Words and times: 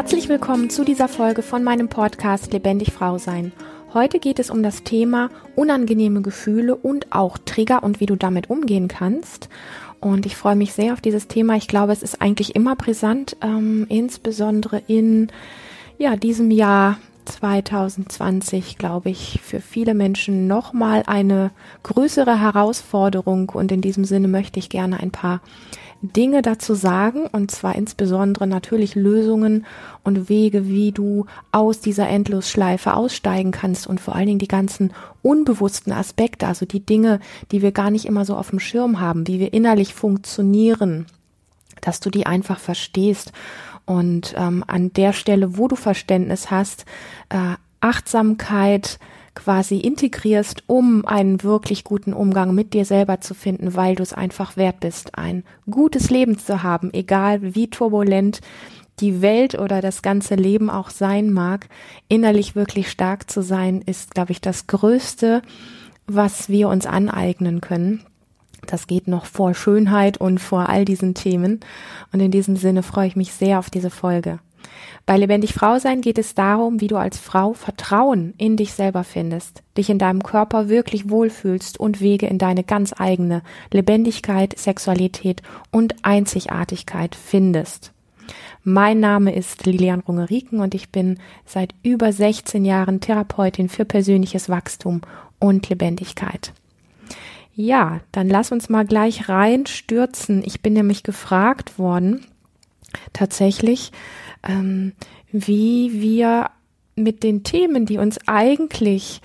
Herzlich 0.00 0.30
willkommen 0.30 0.70
zu 0.70 0.82
dieser 0.82 1.08
Folge 1.08 1.42
von 1.42 1.62
meinem 1.62 1.90
Podcast 1.90 2.54
Lebendig 2.54 2.90
Frau 2.90 3.18
Sein. 3.18 3.52
Heute 3.92 4.18
geht 4.18 4.38
es 4.38 4.48
um 4.48 4.62
das 4.62 4.82
Thema 4.82 5.28
unangenehme 5.56 6.22
Gefühle 6.22 6.74
und 6.74 7.12
auch 7.12 7.36
Trigger 7.36 7.82
und 7.82 8.00
wie 8.00 8.06
du 8.06 8.16
damit 8.16 8.48
umgehen 8.48 8.88
kannst. 8.88 9.50
Und 10.00 10.24
ich 10.24 10.36
freue 10.36 10.56
mich 10.56 10.72
sehr 10.72 10.94
auf 10.94 11.02
dieses 11.02 11.28
Thema. 11.28 11.54
Ich 11.56 11.68
glaube, 11.68 11.92
es 11.92 12.02
ist 12.02 12.22
eigentlich 12.22 12.56
immer 12.56 12.76
brisant, 12.76 13.36
ähm, 13.42 13.84
insbesondere 13.90 14.80
in 14.86 15.28
ja, 15.98 16.16
diesem 16.16 16.50
Jahr 16.50 16.96
2020, 17.26 18.78
glaube 18.78 19.10
ich, 19.10 19.40
für 19.42 19.60
viele 19.60 19.92
Menschen 19.92 20.46
nochmal 20.46 21.02
eine 21.08 21.50
größere 21.82 22.40
Herausforderung. 22.40 23.50
Und 23.50 23.70
in 23.70 23.82
diesem 23.82 24.06
Sinne 24.06 24.28
möchte 24.28 24.60
ich 24.60 24.70
gerne 24.70 24.98
ein 24.98 25.10
paar 25.10 25.42
Dinge 26.02 26.40
dazu 26.40 26.74
sagen, 26.74 27.26
und 27.26 27.50
zwar 27.50 27.74
insbesondere 27.74 28.46
natürlich 28.46 28.94
Lösungen 28.94 29.66
und 30.02 30.28
Wege, 30.28 30.66
wie 30.66 30.92
du 30.92 31.26
aus 31.52 31.80
dieser 31.80 32.08
Endlosschleife 32.08 32.94
aussteigen 32.94 33.50
kannst 33.50 33.86
und 33.86 34.00
vor 34.00 34.14
allen 34.14 34.26
Dingen 34.26 34.38
die 34.38 34.48
ganzen 34.48 34.92
unbewussten 35.22 35.92
Aspekte, 35.92 36.46
also 36.46 36.64
die 36.64 36.84
Dinge, 36.84 37.20
die 37.52 37.60
wir 37.60 37.72
gar 37.72 37.90
nicht 37.90 38.06
immer 38.06 38.24
so 38.24 38.34
auf 38.36 38.50
dem 38.50 38.60
Schirm 38.60 39.00
haben, 39.00 39.26
wie 39.26 39.38
wir 39.38 39.52
innerlich 39.52 39.92
funktionieren, 39.92 41.06
dass 41.82 42.00
du 42.00 42.08
die 42.08 42.26
einfach 42.26 42.58
verstehst. 42.58 43.32
Und 43.84 44.34
ähm, 44.38 44.64
an 44.66 44.92
der 44.94 45.12
Stelle, 45.12 45.58
wo 45.58 45.68
du 45.68 45.76
Verständnis 45.76 46.50
hast, 46.50 46.86
äh, 47.28 47.56
Achtsamkeit, 47.80 48.98
quasi 49.42 49.78
integrierst, 49.78 50.64
um 50.66 51.06
einen 51.06 51.42
wirklich 51.42 51.82
guten 51.82 52.12
Umgang 52.12 52.54
mit 52.54 52.74
dir 52.74 52.84
selber 52.84 53.20
zu 53.20 53.34
finden, 53.34 53.74
weil 53.74 53.94
du 53.94 54.02
es 54.02 54.12
einfach 54.12 54.58
wert 54.58 54.80
bist, 54.80 55.16
ein 55.16 55.44
gutes 55.70 56.10
Leben 56.10 56.38
zu 56.38 56.62
haben, 56.62 56.92
egal 56.92 57.54
wie 57.54 57.68
turbulent 57.68 58.40
die 58.98 59.22
Welt 59.22 59.58
oder 59.58 59.80
das 59.80 60.02
ganze 60.02 60.34
Leben 60.34 60.68
auch 60.68 60.90
sein 60.90 61.32
mag, 61.32 61.68
innerlich 62.08 62.54
wirklich 62.54 62.90
stark 62.90 63.30
zu 63.30 63.42
sein, 63.42 63.80
ist, 63.80 64.14
glaube 64.14 64.32
ich, 64.32 64.42
das 64.42 64.66
Größte, 64.66 65.40
was 66.06 66.50
wir 66.50 66.68
uns 66.68 66.84
aneignen 66.84 67.62
können. 67.62 68.04
Das 68.66 68.86
geht 68.86 69.08
noch 69.08 69.24
vor 69.24 69.54
Schönheit 69.54 70.18
und 70.18 70.38
vor 70.38 70.68
all 70.68 70.84
diesen 70.84 71.14
Themen. 71.14 71.60
Und 72.12 72.20
in 72.20 72.30
diesem 72.30 72.56
Sinne 72.56 72.82
freue 72.82 73.06
ich 73.06 73.16
mich 73.16 73.32
sehr 73.32 73.58
auf 73.58 73.70
diese 73.70 73.88
Folge. 73.88 74.38
Bei 75.06 75.16
Lebendig 75.16 75.54
Frau 75.54 75.78
sein 75.78 76.02
geht 76.02 76.18
es 76.18 76.34
darum, 76.34 76.80
wie 76.80 76.86
du 76.86 76.96
als 76.96 77.18
Frau 77.18 77.52
Vertrauen 77.52 78.34
in 78.38 78.56
dich 78.56 78.72
selber 78.72 79.02
findest, 79.02 79.62
dich 79.76 79.90
in 79.90 79.98
deinem 79.98 80.22
Körper 80.22 80.68
wirklich 80.68 81.10
wohlfühlst 81.10 81.80
und 81.80 82.00
Wege 82.00 82.26
in 82.26 82.38
deine 82.38 82.62
ganz 82.62 82.94
eigene 82.96 83.42
Lebendigkeit, 83.72 84.56
Sexualität 84.58 85.42
und 85.72 85.96
Einzigartigkeit 86.02 87.14
findest. 87.14 87.92
Mein 88.62 89.00
Name 89.00 89.34
ist 89.34 89.64
Lilian 89.64 90.00
Rungeriken 90.00 90.60
und 90.60 90.74
ich 90.74 90.90
bin 90.90 91.18
seit 91.46 91.74
über 91.82 92.12
16 92.12 92.64
Jahren 92.64 93.00
Therapeutin 93.00 93.68
für 93.68 93.84
persönliches 93.84 94.48
Wachstum 94.48 95.00
und 95.38 95.68
Lebendigkeit. 95.70 96.52
Ja, 97.54 98.00
dann 98.12 98.28
lass 98.28 98.52
uns 98.52 98.68
mal 98.68 98.84
gleich 98.84 99.28
reinstürzen. 99.28 100.42
Ich 100.44 100.60
bin 100.60 100.74
nämlich 100.74 101.02
gefragt 101.02 101.78
worden, 101.78 102.26
tatsächlich, 103.12 103.92
ähm, 104.42 104.92
wie 105.32 106.00
wir 106.00 106.50
mit 106.96 107.22
den 107.22 107.42
Themen, 107.42 107.86
die 107.86 107.98
uns 107.98 108.18
eigentlich 108.26 109.20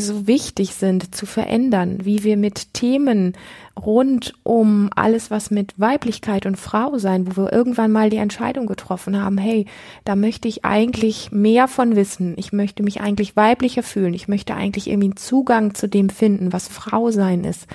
so 0.00 0.26
wichtig 0.26 0.74
sind, 0.74 1.14
zu 1.14 1.26
verändern, 1.26 1.98
wie 2.04 2.24
wir 2.24 2.36
mit 2.36 2.74
Themen 2.74 3.34
rund 3.78 4.34
um 4.42 4.90
alles, 4.94 5.30
was 5.30 5.50
mit 5.50 5.78
Weiblichkeit 5.78 6.46
und 6.46 6.56
Frau 6.56 6.98
sein, 6.98 7.26
wo 7.26 7.42
wir 7.42 7.52
irgendwann 7.52 7.92
mal 7.92 8.10
die 8.10 8.16
Entscheidung 8.16 8.66
getroffen 8.66 9.20
haben, 9.20 9.38
hey, 9.38 9.66
da 10.04 10.16
möchte 10.16 10.48
ich 10.48 10.64
eigentlich 10.64 11.30
mehr 11.32 11.68
von 11.68 11.96
wissen, 11.96 12.34
ich 12.36 12.52
möchte 12.52 12.82
mich 12.82 13.00
eigentlich 13.00 13.36
weiblicher 13.36 13.82
fühlen, 13.82 14.14
ich 14.14 14.28
möchte 14.28 14.54
eigentlich 14.54 14.88
irgendwie 14.88 15.08
einen 15.08 15.16
Zugang 15.16 15.74
zu 15.74 15.88
dem 15.88 16.10
finden, 16.10 16.52
was 16.52 16.68
Frau 16.68 17.10
sein 17.10 17.44
ist. 17.44 17.66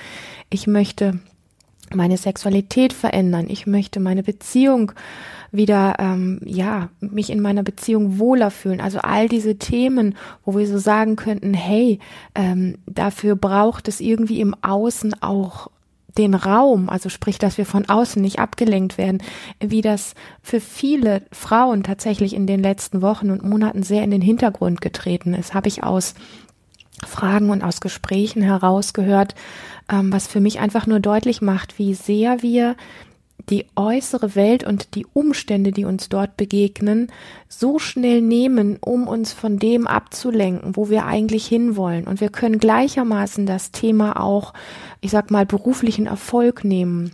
Ich 0.49 0.67
möchte 0.67 1.19
meine 1.95 2.17
Sexualität 2.17 2.93
verändern, 2.93 3.47
ich 3.49 3.67
möchte 3.67 3.99
meine 3.99 4.23
Beziehung 4.23 4.91
wieder, 5.51 5.95
ähm, 5.99 6.39
ja, 6.43 6.89
mich 6.99 7.29
in 7.29 7.39
meiner 7.39 7.63
Beziehung 7.63 8.17
wohler 8.17 8.49
fühlen. 8.49 8.81
Also 8.81 8.99
all 8.99 9.29
diese 9.29 9.57
Themen, 9.57 10.15
wo 10.45 10.57
wir 10.57 10.67
so 10.67 10.79
sagen 10.79 11.15
könnten, 11.15 11.53
hey, 11.53 11.99
ähm, 12.33 12.79
dafür 12.87 13.35
braucht 13.35 13.87
es 13.87 13.99
irgendwie 13.99 14.41
im 14.41 14.55
Außen 14.61 15.21
auch 15.21 15.69
den 16.17 16.35
Raum, 16.35 16.89
also 16.89 17.09
sprich, 17.09 17.39
dass 17.39 17.57
wir 17.57 17.65
von 17.65 17.89
außen 17.89 18.21
nicht 18.21 18.39
abgelenkt 18.39 18.97
werden, 18.97 19.21
wie 19.59 19.81
das 19.81 20.13
für 20.41 20.59
viele 20.59 21.23
Frauen 21.31 21.83
tatsächlich 21.83 22.35
in 22.35 22.45
den 22.45 22.61
letzten 22.61 23.01
Wochen 23.01 23.31
und 23.31 23.43
Monaten 23.43 23.83
sehr 23.83 24.03
in 24.03 24.11
den 24.11 24.21
Hintergrund 24.21 24.81
getreten 24.81 25.33
ist, 25.33 25.53
habe 25.53 25.67
ich 25.67 25.83
aus 25.83 26.13
Fragen 27.07 27.49
und 27.49 27.63
aus 27.63 27.81
Gesprächen 27.81 28.41
herausgehört, 28.41 29.35
ähm, 29.91 30.11
was 30.11 30.27
für 30.27 30.39
mich 30.39 30.59
einfach 30.59 30.87
nur 30.87 30.99
deutlich 30.99 31.41
macht, 31.41 31.79
wie 31.79 31.93
sehr 31.93 32.41
wir 32.41 32.75
die 33.49 33.65
äußere 33.75 34.35
Welt 34.35 34.63
und 34.63 34.95
die 34.95 35.05
Umstände, 35.13 35.71
die 35.71 35.85
uns 35.85 36.07
dort 36.07 36.37
begegnen, 36.37 37.11
so 37.49 37.77
schnell 37.77 38.21
nehmen, 38.21 38.77
um 38.79 39.07
uns 39.07 39.33
von 39.33 39.59
dem 39.59 39.85
abzulenken, 39.85 40.77
wo 40.77 40.89
wir 40.89 41.05
eigentlich 41.05 41.45
hinwollen. 41.45 42.07
Und 42.07 42.21
wir 42.21 42.29
können 42.29 42.57
gleichermaßen 42.59 43.45
das 43.45 43.71
Thema 43.71 44.19
auch, 44.19 44.53
ich 45.01 45.11
sag 45.11 45.29
mal, 45.29 45.45
beruflichen 45.45 46.05
Erfolg 46.05 46.63
nehmen 46.63 47.11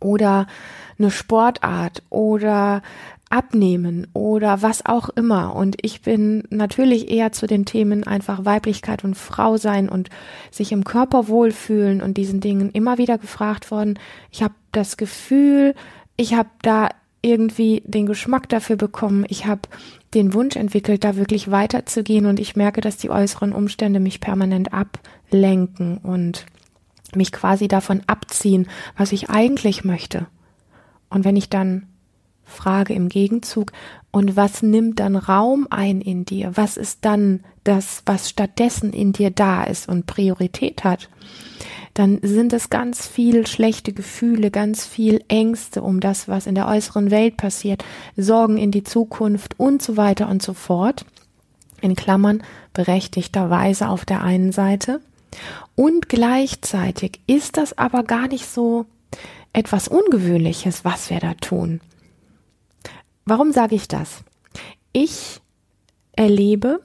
oder 0.00 0.46
eine 0.98 1.10
Sportart 1.10 2.02
oder 2.08 2.82
abnehmen 3.30 4.08
oder 4.12 4.60
was 4.60 4.84
auch 4.84 5.08
immer. 5.08 5.54
Und 5.54 5.76
ich 5.82 6.02
bin 6.02 6.42
natürlich 6.50 7.10
eher 7.10 7.32
zu 7.32 7.46
den 7.46 7.64
Themen 7.64 8.04
einfach 8.04 8.44
Weiblichkeit 8.44 9.04
und 9.04 9.14
Frau 9.14 9.56
sein 9.56 9.88
und 9.88 10.10
sich 10.50 10.72
im 10.72 10.84
Körper 10.84 11.28
wohlfühlen 11.28 12.02
und 12.02 12.16
diesen 12.16 12.40
Dingen 12.40 12.70
immer 12.70 12.98
wieder 12.98 13.18
gefragt 13.18 13.70
worden. 13.70 13.98
Ich 14.30 14.42
habe 14.42 14.54
das 14.72 14.96
Gefühl, 14.96 15.74
ich 16.16 16.34
habe 16.34 16.50
da 16.62 16.88
irgendwie 17.22 17.82
den 17.86 18.06
Geschmack 18.06 18.48
dafür 18.48 18.76
bekommen. 18.76 19.24
Ich 19.28 19.46
habe 19.46 19.62
den 20.12 20.34
Wunsch 20.34 20.56
entwickelt, 20.56 21.04
da 21.04 21.16
wirklich 21.16 21.50
weiterzugehen 21.50 22.26
und 22.26 22.40
ich 22.40 22.56
merke, 22.56 22.80
dass 22.80 22.96
die 22.96 23.10
äußeren 23.10 23.52
Umstände 23.52 24.00
mich 24.00 24.20
permanent 24.20 24.72
ablenken 24.72 25.98
und 25.98 26.46
mich 27.14 27.30
quasi 27.30 27.68
davon 27.68 28.02
abziehen, 28.06 28.68
was 28.96 29.12
ich 29.12 29.30
eigentlich 29.30 29.84
möchte. 29.84 30.26
Und 31.10 31.24
wenn 31.24 31.36
ich 31.36 31.48
dann 31.48 31.86
Frage 32.50 32.92
im 32.94 33.08
Gegenzug, 33.08 33.72
und 34.12 34.36
was 34.36 34.62
nimmt 34.62 34.98
dann 34.98 35.14
Raum 35.14 35.68
ein 35.70 36.00
in 36.00 36.24
dir? 36.24 36.52
Was 36.56 36.76
ist 36.76 36.98
dann 37.02 37.40
das, 37.62 38.02
was 38.06 38.28
stattdessen 38.28 38.92
in 38.92 39.12
dir 39.12 39.30
da 39.30 39.62
ist 39.64 39.88
und 39.88 40.06
Priorität 40.06 40.82
hat? 40.82 41.08
Dann 41.94 42.18
sind 42.22 42.52
es 42.52 42.70
ganz 42.70 43.06
viel 43.06 43.46
schlechte 43.46 43.92
Gefühle, 43.92 44.50
ganz 44.50 44.86
viel 44.86 45.22
Ängste 45.28 45.82
um 45.82 46.00
das, 46.00 46.28
was 46.28 46.46
in 46.46 46.54
der 46.54 46.68
äußeren 46.68 47.10
Welt 47.10 47.36
passiert, 47.36 47.84
Sorgen 48.16 48.58
in 48.58 48.70
die 48.70 48.84
Zukunft 48.84 49.58
und 49.58 49.82
so 49.82 49.96
weiter 49.96 50.28
und 50.28 50.42
so 50.42 50.54
fort. 50.54 51.04
In 51.80 51.96
Klammern 51.96 52.42
berechtigterweise 52.72 53.88
auf 53.88 54.04
der 54.04 54.22
einen 54.22 54.52
Seite. 54.52 55.00
Und 55.76 56.08
gleichzeitig 56.08 57.20
ist 57.26 57.56
das 57.56 57.78
aber 57.78 58.02
gar 58.02 58.28
nicht 58.28 58.46
so 58.46 58.86
etwas 59.52 59.88
Ungewöhnliches, 59.88 60.84
was 60.84 61.10
wir 61.10 61.20
da 61.20 61.34
tun. 61.34 61.80
Warum 63.30 63.52
sage 63.52 63.76
ich 63.76 63.86
das? 63.86 64.24
Ich 64.92 65.40
erlebe 66.16 66.80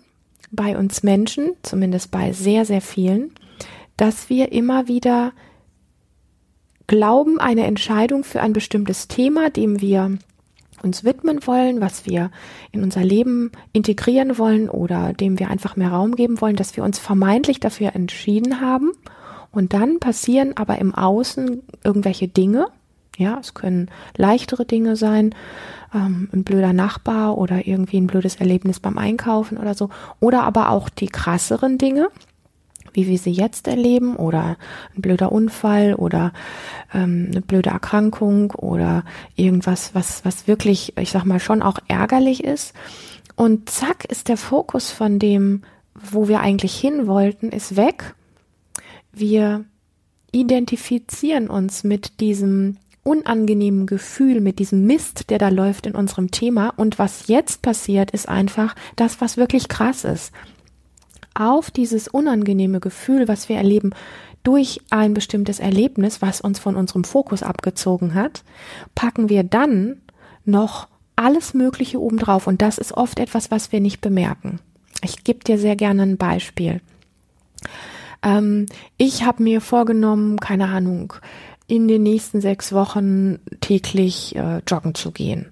bei 0.52 0.78
uns 0.78 1.02
Menschen, 1.02 1.54
zumindest 1.64 2.12
bei 2.12 2.34
sehr, 2.34 2.66
sehr 2.66 2.82
vielen, 2.82 3.32
dass 3.98 4.30
wir 4.30 4.52
immer 4.52 4.88
wieder 4.88 5.34
glauben, 6.86 7.40
eine 7.40 7.66
Entscheidung 7.66 8.24
für 8.24 8.42
ein 8.42 8.54
bestimmtes 8.54 9.08
Thema, 9.08 9.50
dem 9.50 9.82
wir 9.82 10.20
uns 10.84 11.04
widmen 11.04 11.48
wollen, 11.48 11.82
was 11.82 12.06
wir 12.06 12.30
in 12.72 12.84
unser 12.84 13.04
Leben 13.04 13.52
integrieren 13.74 14.38
wollen 14.38 14.70
oder 14.70 15.14
dem 15.14 15.40
wir 15.40 15.50
einfach 15.50 15.76
mehr 15.76 15.90
Raum 15.90 16.16
geben 16.16 16.42
wollen, 16.42 16.58
dass 16.58 16.78
wir 16.78 16.84
uns 16.84 17.00
vermeintlich 17.00 17.60
dafür 17.60 17.96
entschieden 17.96 18.62
haben. 18.62 18.92
Und 19.52 19.74
dann 19.74 20.00
passieren 20.00 20.56
aber 20.56 20.78
im 20.78 20.94
Außen 20.94 21.64
irgendwelche 21.84 22.28
Dinge. 22.28 22.68
Ja, 23.18 23.38
es 23.40 23.54
können 23.54 23.90
leichtere 24.18 24.66
Dinge 24.66 24.96
sein, 24.96 25.34
ähm, 25.94 26.30
ein 26.34 26.44
blöder 26.44 26.74
Nachbar 26.74 27.38
oder 27.38 27.66
irgendwie 27.66 27.98
ein 27.98 28.08
blödes 28.08 28.36
Erlebnis 28.36 28.80
beim 28.80 28.98
Einkaufen 28.98 29.58
oder 29.58 29.74
so. 29.74 29.90
Oder 30.20 30.44
aber 30.44 30.70
auch 30.70 30.90
die 30.90 31.08
krasseren 31.08 31.78
Dinge, 31.78 32.10
wie 32.94 33.08
wir 33.08 33.18
sie 33.18 33.32
jetzt 33.32 33.68
erleben, 33.68 34.16
oder 34.16 34.58
ein 34.96 35.02
blöder 35.02 35.32
Unfall 35.32 35.96
oder 35.96 36.34
ähm, 36.94 37.30
eine 37.32 37.42
blöde 37.42 37.70
Erkrankung 37.70 38.52
oder 38.52 39.04
irgendwas, 39.36 39.96
was, 39.96 40.26
was 40.26 40.48
wirklich, 40.48 40.98
ich 40.98 41.12
sag 41.12 41.26
mal, 41.26 41.40
schon 41.40 41.62
auch 41.62 41.80
ärgerlich 41.88 42.44
ist. 42.44 42.74
Und 43.36 43.70
zack 43.70 44.06
ist 44.06 44.28
der 44.28 44.38
Fokus 44.38 44.92
von 44.92 45.20
dem, 45.20 45.64
wo 45.94 46.28
wir 46.28 46.42
eigentlich 46.42 46.78
hin 46.78 47.08
wollten, 47.08 47.50
ist 47.50 47.76
weg. 47.76 48.16
Wir 49.12 49.66
identifizieren 50.32 51.50
uns 51.50 51.86
mit 51.86 52.20
diesem 52.20 52.78
unangenehmen 53.06 53.86
Gefühl, 53.86 54.42
mit 54.42 54.58
diesem 54.58 54.86
Mist, 54.88 55.30
der 55.30 55.38
da 55.38 55.50
läuft 55.50 55.86
in 55.86 55.94
unserem 55.96 56.32
Thema. 56.32 56.74
Und 56.76 56.98
was 56.98 57.28
jetzt 57.28 57.62
passiert, 57.62 58.12
ist 58.12 58.28
einfach 58.28 58.76
das, 58.96 59.22
was 59.22 59.38
wirklich 59.38 59.68
krass 59.68 60.04
ist. 60.04 60.34
Auf 61.36 61.70
dieses 61.70 62.08
unangenehme 62.08 62.80
Gefühl, 62.80 63.28
was 63.28 63.48
wir 63.48 63.58
erleben, 63.58 63.92
durch 64.44 64.82
ein 64.90 65.14
bestimmtes 65.14 65.60
Erlebnis, 65.60 66.22
was 66.22 66.42
uns 66.42 66.58
von 66.58 66.76
unserem 66.76 67.04
Fokus 67.04 67.44
abgezogen 67.44 68.16
hat, 68.16 68.44
packen 68.96 69.30
wir 69.30 69.44
dann 69.44 70.02
noch 70.44 70.88
alles 71.16 71.54
Mögliche 71.54 72.02
obendrauf. 72.02 72.48
Und 72.48 72.62
das 72.64 72.80
ist 72.80 72.92
oft 72.92 73.20
etwas, 73.20 73.52
was 73.52 73.72
wir 73.72 73.82
nicht 73.82 74.02
bemerken. 74.02 74.60
Ich 75.04 75.24
gebe 75.24 75.44
dir 75.44 75.60
sehr 75.60 75.76
gerne 75.76 76.02
ein 76.04 76.18
Beispiel. 76.18 76.82
Ähm, 78.24 78.66
ich 78.98 79.24
habe 79.24 79.44
mir 79.44 79.62
vorgenommen, 79.62 80.40
keine 80.40 80.70
Ahnung, 80.70 81.14
in 81.68 81.88
den 81.88 82.04
nächsten 82.04 82.42
sechs 82.42 82.74
Wochen 82.74 83.40
täglich 83.62 84.36
äh, 84.36 84.62
joggen 84.68 84.96
zu 84.96 85.12
gehen. 85.12 85.50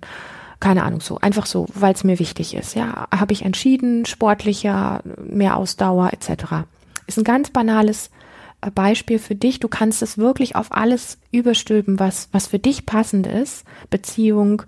Keine 0.60 0.84
Ahnung, 0.84 1.02
so 1.02 1.18
einfach 1.20 1.46
so, 1.46 1.68
weil 1.74 1.94
es 1.94 2.04
mir 2.04 2.20
wichtig 2.20 2.54
ist. 2.54 2.76
Ja, 2.76 3.08
habe 3.14 3.34
ich 3.34 3.44
entschieden, 3.44 4.06
sportlicher, 4.06 5.02
mehr 5.18 5.58
Ausdauer 5.58 6.14
etc. 6.14 6.66
Ist 7.08 7.18
ein 7.18 7.24
ganz 7.24 7.50
banales 7.50 8.12
äh, 8.62 8.72
Beispiel 8.72 9.20
für 9.20 9.36
dich. 9.36 9.60
Du 9.60 9.68
kannst 9.68 10.02
es 10.02 10.18
wirklich 10.18 10.56
auf 10.56 10.72
alles 10.72 11.18
überstülpen, 11.32 12.00
was 12.00 12.30
was 12.32 12.48
für 12.48 12.60
dich 12.60 12.86
passend 12.86 13.28
ist. 13.28 13.66
Beziehung, 13.90 14.64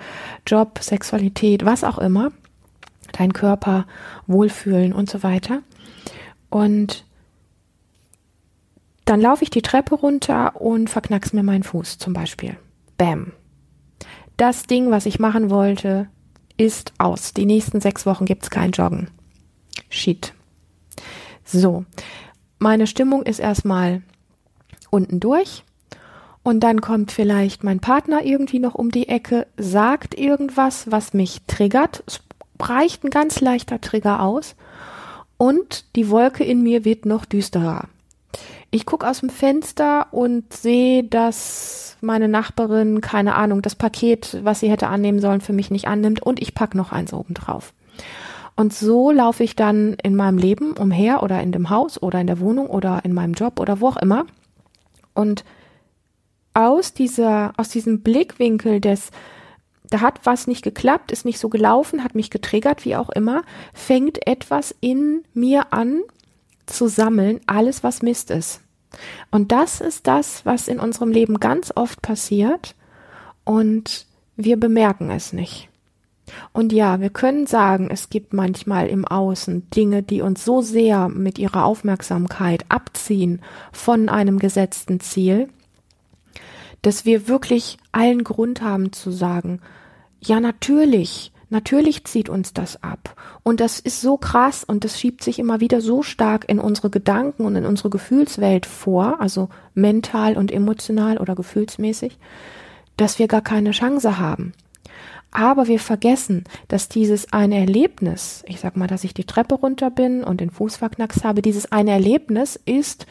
Job, 0.47 0.80
Sexualität, 0.81 1.63
was 1.63 1.83
auch 1.83 2.00
immer. 2.00 2.31
Dein 3.12 3.33
Körper, 3.33 3.86
Wohlfühlen 4.27 4.92
und 4.92 5.09
so 5.09 5.24
weiter. 5.24 5.62
Und 6.50 7.05
dann 9.06 9.22
laufe 9.22 9.44
ich 9.44 9.50
die 9.50 9.62
Treppe 9.62 9.96
runter 9.96 10.60
und 10.60 10.90
verknack's 10.90 11.31
mir 11.31 11.44
meinen 11.44 11.63
Fuß 11.63 12.00
zum 12.00 12.13
Beispiel. 12.13 12.57
Bam. 12.98 13.31
Das 14.38 14.63
Ding, 14.63 14.92
was 14.92 15.06
ich 15.06 15.19
machen 15.19 15.50
wollte, 15.50 16.10
ist 16.57 16.94
aus. 16.98 17.34
Die 17.34 17.46
nächsten 17.46 17.81
sechs 17.81 18.06
Wochen 18.06 18.25
gibt's 18.25 18.50
kein 18.50 18.72
Joggen. 18.72 19.10
Shit. 19.90 20.34
So. 21.44 21.86
Meine 22.60 22.88
Stimmung 22.88 23.24
ist 23.24 23.40
erstmal 23.40 24.02
unten 24.90 25.19
durch. 25.19 25.63
Und 26.44 26.60
dann 26.62 26.81
kommt 26.81 27.12
vielleicht 27.12 27.63
mein 27.63 27.80
Partner 27.80 28.24
irgendwie 28.24 28.60
noch 28.60 28.75
um 28.75 28.92
die 28.92 29.07
Ecke, 29.07 29.48
sagt 29.57 30.18
irgendwas, 30.18 30.92
was 30.92 31.13
mich 31.13 31.42
triggert. 31.48 32.04
Es 32.06 32.22
reicht 32.60 33.04
ein 33.04 33.10
ganz 33.10 33.42
leichter 33.42 33.81
Trigger 33.81 34.22
aus. 34.22 34.56
Und 35.38 35.86
die 35.96 36.10
Wolke 36.10 36.44
in 36.44 36.62
mir 36.62 36.86
wird 36.86 37.06
noch 37.06 37.25
düsterer. 37.25 37.88
Ich 38.75 38.86
gucke 38.86 39.10
aus 39.10 39.22
dem 39.22 39.30
Fenster 39.30 40.07
und 40.12 40.51
sehe, 40.51 41.06
dass 41.06 41.95
meine 42.01 42.27
Nachbarin, 42.27 43.00
keine 43.00 43.36
Ahnung, 43.36 43.62
das 43.62 43.74
Paket, 43.74 44.38
was 44.44 44.60
sie 44.60 44.69
hätte 44.69 44.89
annehmen 44.89 45.22
sollen, 45.22 45.39
für 45.39 45.54
mich 45.54 45.72
nicht 45.72 45.88
annimmt 45.88 46.22
und 46.22 46.42
ich 46.42 46.54
pack 46.54 46.75
noch 46.75 46.92
eins 46.92 47.13
oben 47.13 47.36
drauf. 47.36 47.74
Und 48.57 48.74
so 48.74 49.12
laufe 49.12 49.45
ich 49.45 49.56
dann 49.56 49.95
in 50.04 50.18
meinem 50.18 50.38
Leben 50.38 50.74
umher 50.74 51.24
oder 51.24 51.42
in 51.42 51.54
dem 51.54 51.69
Haus 51.69 52.04
oder 52.04 52.19
in 52.19 52.27
der 52.27 52.42
Wohnung 52.42 52.68
oder 52.68 53.00
in 53.06 53.13
meinem 53.13 53.31
Job 53.31 53.62
oder 53.62 53.80
wo 53.80 53.88
auch 53.88 53.95
immer. 53.95 54.25
Und 55.13 55.45
aus 56.54 56.94
dieser, 56.94 57.54
aus 57.56 57.69
diesem 57.69 58.01
Blickwinkel 58.01 58.81
des, 58.81 59.12
da 59.89 60.01
hat 60.01 60.19
was 60.25 60.48
nicht 60.48 60.66
geklappt, 60.66 61.13
ist 61.13 61.24
nicht 61.24 61.39
so 61.39 61.48
gelaufen, 61.48 62.04
hat 62.04 62.13
mich 62.13 62.30
getriggert, 62.30 62.83
wie 62.83 62.98
auch 62.98 63.10
immer, 63.10 63.44
fängt 63.74 64.28
etwas 64.28 64.75
in 64.81 65.24
mir 65.33 65.71
an 65.71 66.01
zu 66.66 66.89
sammeln, 66.89 67.39
alles 67.45 67.81
was 67.81 68.01
Mist 68.01 68.31
ist. 68.31 68.60
Und 69.31 69.51
das 69.51 69.81
ist 69.81 70.07
das, 70.07 70.45
was 70.45 70.68
in 70.68 70.80
unserem 70.80 71.12
Leben 71.12 71.39
ganz 71.39 71.71
oft 71.75 72.01
passiert 72.01 72.75
und 73.44 74.06
wir 74.36 74.59
bemerken 74.59 75.09
es 75.09 75.33
nicht. 75.33 75.69
Und 76.53 76.74
ja, 76.74 77.00
wir 77.01 77.12
können 77.12 77.45
sagen, 77.45 77.89
es 77.92 78.09
gibt 78.09 78.33
manchmal 78.33 78.88
im 78.88 79.06
Außen 79.06 79.69
Dinge, 79.69 80.01
die 80.01 80.21
uns 80.21 80.44
so 80.44 80.62
sehr 80.62 81.07
mit 81.07 81.38
ihrer 81.38 81.65
Aufmerksamkeit 81.65 82.65
abziehen 82.69 83.42
von 83.71 84.09
einem 84.09 84.39
gesetzten 84.39 85.00
Ziel, 85.00 85.50
dass 86.81 87.06
wir 87.06 87.27
wirklich 87.27 87.77
allen 87.92 88.24
Grund 88.24 88.62
haben 88.62 88.92
zu 88.92 89.12
sagen, 89.12 89.62
ja 90.19 90.39
natürlich, 90.39 91.31
Natürlich 91.50 92.06
zieht 92.06 92.30
uns 92.30 92.53
das 92.53 92.81
ab. 92.81 93.15
Und 93.44 93.59
das 93.59 93.80
ist 93.80 94.01
so 94.01 94.18
krass 94.18 94.63
und 94.63 94.83
das 94.83 95.00
schiebt 95.00 95.24
sich 95.24 95.39
immer 95.39 95.59
wieder 95.59 95.81
so 95.81 96.01
stark 96.01 96.50
in 96.50 96.59
unsere 96.59 96.89
Gedanken 96.89 97.45
und 97.45 97.56
in 97.56 97.65
unsere 97.65 97.89
Gefühlswelt 97.89 98.65
vor, 98.65 99.21
also 99.21 99.50
mental 99.74 100.38
und 100.38 100.51
emotional 100.51 101.18
oder 101.18 101.36
gefühlsmäßig, 101.36 102.18
dass 102.97 103.19
wir 103.19 103.27
gar 103.27 103.42
keine 103.42 103.71
Chance 103.71 104.18
haben. 104.18 104.53
Aber 105.31 105.68
wir 105.68 105.80
vergessen, 105.80 106.45
dass 106.69 106.88
dieses 106.88 107.33
eine 107.33 107.59
Erlebnis, 107.59 108.44
ich 108.47 108.62
sag 108.62 108.77
mal, 108.77 108.88
dass 108.88 109.03
ich 109.03 109.13
die 109.13 109.25
Treppe 109.25 109.56
runter 109.56 109.92
bin 109.92 110.24
und 110.24 110.39
den 110.39 110.50
Fuß 110.50 110.77
verknackst 110.77 111.25
habe, 111.25 111.42
dieses 111.42 111.71
eine 111.71 111.92
Erlebnis 111.92 112.59
ist 112.65 113.06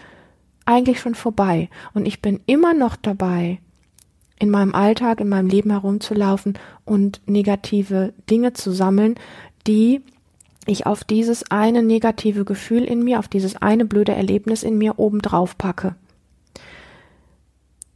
eigentlich 0.64 1.00
schon 1.00 1.14
vorbei. 1.14 1.68
Und 1.92 2.06
ich 2.06 2.22
bin 2.22 2.40
immer 2.46 2.72
noch 2.72 2.96
dabei, 2.96 3.58
in 4.38 4.50
meinem 4.50 4.74
Alltag, 4.74 5.20
in 5.20 5.28
meinem 5.28 5.48
Leben 5.48 5.70
herumzulaufen 5.70 6.58
und 6.84 7.20
negative 7.26 8.12
Dinge 8.28 8.52
zu 8.52 8.72
sammeln, 8.72 9.14
die 9.66 10.02
ich 10.66 10.86
auf 10.86 11.04
dieses 11.04 11.50
eine 11.50 11.82
negative 11.82 12.44
Gefühl 12.44 12.84
in 12.84 13.02
mir, 13.02 13.18
auf 13.18 13.28
dieses 13.28 13.56
eine 13.56 13.84
blöde 13.84 14.12
Erlebnis 14.12 14.62
in 14.62 14.78
mir 14.78 14.98
obendrauf 14.98 15.58
packe. 15.58 15.94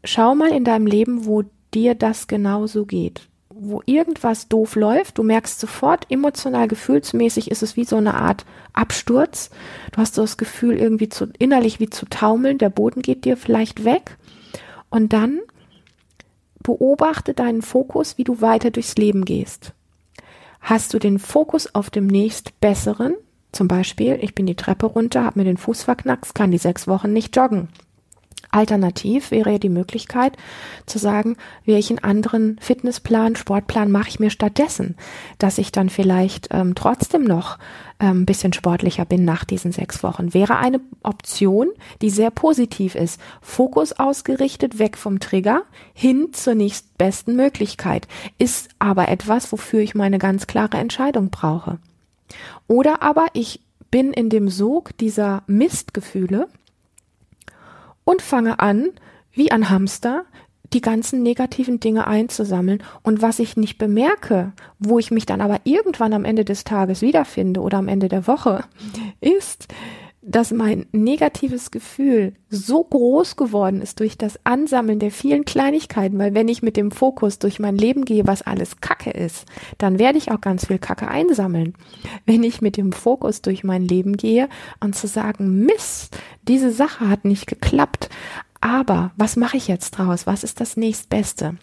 Schau 0.04 0.34
mal 0.34 0.50
in 0.50 0.64
deinem 0.64 0.86
Leben, 0.86 1.26
wo 1.26 1.44
dir 1.74 1.94
das 1.94 2.26
genauso 2.28 2.86
geht. 2.86 3.28
Wo 3.48 3.82
irgendwas 3.86 4.48
doof 4.48 4.76
läuft, 4.76 5.18
du 5.18 5.24
merkst 5.24 5.58
sofort, 5.58 6.06
emotional, 6.10 6.68
gefühlsmäßig 6.68 7.50
ist 7.50 7.62
es 7.62 7.76
wie 7.76 7.84
so 7.84 7.96
eine 7.96 8.14
Art 8.14 8.44
Absturz. 8.72 9.50
Du 9.90 9.98
hast 9.98 10.14
so 10.14 10.22
das 10.22 10.36
Gefühl, 10.36 10.78
irgendwie 10.78 11.08
zu, 11.08 11.26
innerlich 11.38 11.80
wie 11.80 11.90
zu 11.90 12.06
taumeln, 12.06 12.58
der 12.58 12.70
Boden 12.70 13.02
geht 13.02 13.24
dir 13.24 13.36
vielleicht 13.36 13.84
weg. 13.84 14.16
Und 14.90 15.12
dann 15.12 15.40
beobachte 16.68 17.32
deinen 17.32 17.62
Fokus, 17.62 18.18
wie 18.18 18.24
du 18.24 18.42
weiter 18.42 18.70
durchs 18.70 18.96
Leben 18.96 19.24
gehst. 19.24 19.72
Hast 20.60 20.92
du 20.92 20.98
den 20.98 21.18
Fokus 21.18 21.74
auf 21.74 21.88
dem 21.88 22.06
nächstbesseren? 22.06 23.14
Zum 23.52 23.68
Beispiel, 23.68 24.18
ich 24.20 24.34
bin 24.34 24.44
die 24.44 24.54
Treppe 24.54 24.84
runter, 24.84 25.24
habe 25.24 25.38
mir 25.38 25.46
den 25.46 25.56
Fuß 25.56 25.82
verknackst, 25.84 26.34
kann 26.34 26.50
die 26.50 26.58
sechs 26.58 26.86
Wochen 26.86 27.10
nicht 27.10 27.34
joggen. 27.34 27.68
Alternativ 28.50 29.30
wäre 29.30 29.52
ja 29.52 29.58
die 29.58 29.68
Möglichkeit 29.68 30.36
zu 30.86 30.98
sagen, 30.98 31.36
welchen 31.64 32.02
anderen 32.02 32.58
Fitnessplan, 32.60 33.36
Sportplan 33.36 33.90
mache 33.90 34.08
ich 34.08 34.20
mir 34.20 34.30
stattdessen, 34.30 34.96
dass 35.38 35.58
ich 35.58 35.72
dann 35.72 35.90
vielleicht 35.90 36.48
ähm, 36.50 36.74
trotzdem 36.74 37.24
noch 37.24 37.58
ähm, 38.00 38.26
bisschen 38.26 38.52
sportlicher 38.52 39.04
bin 39.04 39.24
nach 39.24 39.44
diesen 39.44 39.72
sechs 39.72 40.02
Wochen. 40.02 40.32
Wäre 40.34 40.56
eine 40.56 40.80
Option, 41.02 41.68
die 42.00 42.10
sehr 42.10 42.30
positiv 42.30 42.94
ist. 42.94 43.20
Fokus 43.40 43.92
ausgerichtet, 43.92 44.78
weg 44.78 44.96
vom 44.96 45.20
Trigger, 45.20 45.62
hin 45.92 46.28
zur 46.32 46.54
nächstbesten 46.54 47.36
Möglichkeit. 47.36 48.08
Ist 48.38 48.70
aber 48.78 49.08
etwas, 49.08 49.50
wofür 49.52 49.80
ich 49.80 49.94
meine 49.94 50.18
ganz 50.18 50.46
klare 50.46 50.78
Entscheidung 50.78 51.30
brauche. 51.30 51.78
Oder 52.66 53.02
aber 53.02 53.26
ich 53.32 53.60
bin 53.90 54.12
in 54.12 54.28
dem 54.28 54.48
Sog 54.48 54.96
dieser 54.98 55.42
Mistgefühle 55.46 56.48
und 58.08 58.22
fange 58.22 58.58
an, 58.58 58.88
wie 59.32 59.50
ein 59.50 59.68
Hamster, 59.68 60.24
die 60.72 60.80
ganzen 60.80 61.22
negativen 61.22 61.78
Dinge 61.78 62.06
einzusammeln. 62.06 62.82
Und 63.02 63.20
was 63.20 63.38
ich 63.38 63.58
nicht 63.58 63.76
bemerke, 63.76 64.54
wo 64.78 64.98
ich 64.98 65.10
mich 65.10 65.26
dann 65.26 65.42
aber 65.42 65.60
irgendwann 65.64 66.14
am 66.14 66.24
Ende 66.24 66.46
des 66.46 66.64
Tages 66.64 67.02
wiederfinde 67.02 67.60
oder 67.60 67.76
am 67.76 67.86
Ende 67.86 68.08
der 68.08 68.26
Woche, 68.26 68.64
ist, 69.20 69.68
dass 70.28 70.52
mein 70.52 70.86
negatives 70.92 71.70
Gefühl 71.70 72.34
so 72.50 72.84
groß 72.84 73.36
geworden 73.36 73.80
ist 73.80 73.98
durch 74.00 74.18
das 74.18 74.38
Ansammeln 74.44 74.98
der 74.98 75.10
vielen 75.10 75.46
Kleinigkeiten, 75.46 76.18
weil 76.18 76.34
wenn 76.34 76.48
ich 76.48 76.62
mit 76.62 76.76
dem 76.76 76.90
Fokus 76.90 77.38
durch 77.38 77.58
mein 77.58 77.76
Leben 77.76 78.04
gehe, 78.04 78.26
was 78.26 78.42
alles 78.42 78.80
Kacke 78.82 79.10
ist, 79.10 79.46
dann 79.78 79.98
werde 79.98 80.18
ich 80.18 80.30
auch 80.30 80.42
ganz 80.42 80.66
viel 80.66 80.78
Kacke 80.78 81.08
einsammeln. 81.08 81.74
Wenn 82.26 82.42
ich 82.42 82.60
mit 82.60 82.76
dem 82.76 82.92
Fokus 82.92 83.40
durch 83.40 83.64
mein 83.64 83.84
Leben 83.84 84.18
gehe 84.18 84.50
und 84.80 84.94
zu 84.94 85.06
sagen, 85.06 85.64
Mist, 85.64 86.18
diese 86.46 86.72
Sache 86.72 87.08
hat 87.08 87.24
nicht 87.24 87.46
geklappt, 87.46 88.10
aber 88.60 89.12
was 89.16 89.36
mache 89.36 89.56
ich 89.56 89.66
jetzt 89.66 89.92
draus? 89.92 90.26
Was 90.26 90.44
ist 90.44 90.60
das 90.60 90.76
nächstbeste? 90.76 91.56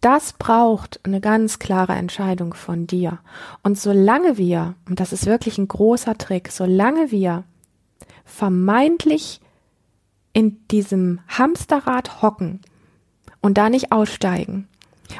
Das 0.00 0.32
braucht 0.32 0.98
eine 1.04 1.20
ganz 1.20 1.58
klare 1.58 1.92
Entscheidung 1.92 2.54
von 2.54 2.86
dir. 2.86 3.18
Und 3.62 3.78
solange 3.78 4.38
wir, 4.38 4.74
und 4.88 4.98
das 4.98 5.12
ist 5.12 5.26
wirklich 5.26 5.58
ein 5.58 5.68
großer 5.68 6.16
Trick, 6.16 6.50
solange 6.50 7.10
wir 7.10 7.44
vermeintlich 8.24 9.40
in 10.32 10.66
diesem 10.68 11.20
Hamsterrad 11.28 12.22
hocken 12.22 12.60
und 13.40 13.58
da 13.58 13.68
nicht 13.68 13.92
aussteigen 13.92 14.68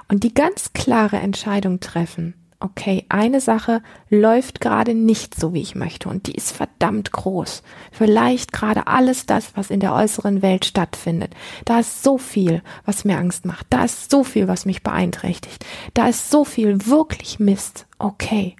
und 0.08 0.24
die 0.24 0.34
ganz 0.34 0.72
klare 0.72 1.16
Entscheidung 1.16 1.80
treffen, 1.80 2.34
okay, 2.60 3.06
eine 3.08 3.40
Sache 3.40 3.82
läuft 4.10 4.60
gerade 4.60 4.94
nicht 4.94 5.34
so, 5.34 5.54
wie 5.54 5.62
ich 5.62 5.74
möchte 5.74 6.08
und 6.08 6.26
die 6.26 6.34
ist 6.34 6.52
verdammt 6.52 7.10
groß. 7.10 7.62
Vielleicht 7.90 8.52
gerade 8.52 8.86
alles 8.86 9.26
das, 9.26 9.56
was 9.56 9.70
in 9.70 9.80
der 9.80 9.94
äußeren 9.94 10.42
Welt 10.42 10.66
stattfindet. 10.66 11.34
Da 11.64 11.80
ist 11.80 12.02
so 12.02 12.18
viel, 12.18 12.62
was 12.84 13.04
mir 13.04 13.16
Angst 13.18 13.46
macht. 13.46 13.66
Da 13.70 13.84
ist 13.84 14.10
so 14.10 14.24
viel, 14.24 14.46
was 14.46 14.66
mich 14.66 14.82
beeinträchtigt. 14.82 15.64
Da 15.94 16.08
ist 16.08 16.30
so 16.30 16.44
viel 16.44 16.86
wirklich 16.86 17.40
Mist. 17.40 17.86
Okay. 17.98 18.56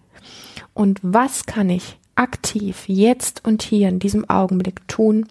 Und 0.73 0.99
was 1.02 1.44
kann 1.44 1.68
ich 1.68 2.00
aktiv 2.21 2.85
jetzt 2.87 3.45
und 3.45 3.62
hier 3.62 3.89
in 3.89 3.99
diesem 3.99 4.29
Augenblick 4.29 4.87
tun, 4.87 5.27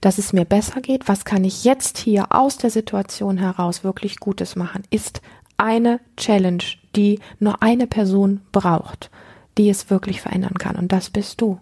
dass 0.00 0.18
es 0.18 0.34
mir 0.34 0.44
besser 0.44 0.80
geht? 0.82 1.08
Was 1.08 1.24
kann 1.24 1.44
ich 1.44 1.64
jetzt 1.64 1.96
hier 1.96 2.32
aus 2.32 2.58
der 2.58 2.70
Situation 2.70 3.38
heraus 3.38 3.82
wirklich 3.82 4.20
Gutes 4.20 4.54
machen? 4.54 4.82
Ist 4.90 5.22
eine 5.56 6.00
Challenge, 6.16 6.62
die 6.94 7.20
nur 7.38 7.62
eine 7.62 7.86
Person 7.86 8.42
braucht, 8.52 9.10
die 9.56 9.70
es 9.70 9.88
wirklich 9.88 10.20
verändern 10.20 10.58
kann. 10.58 10.76
Und 10.76 10.92
das 10.92 11.10
bist 11.10 11.40
du. 11.40 11.58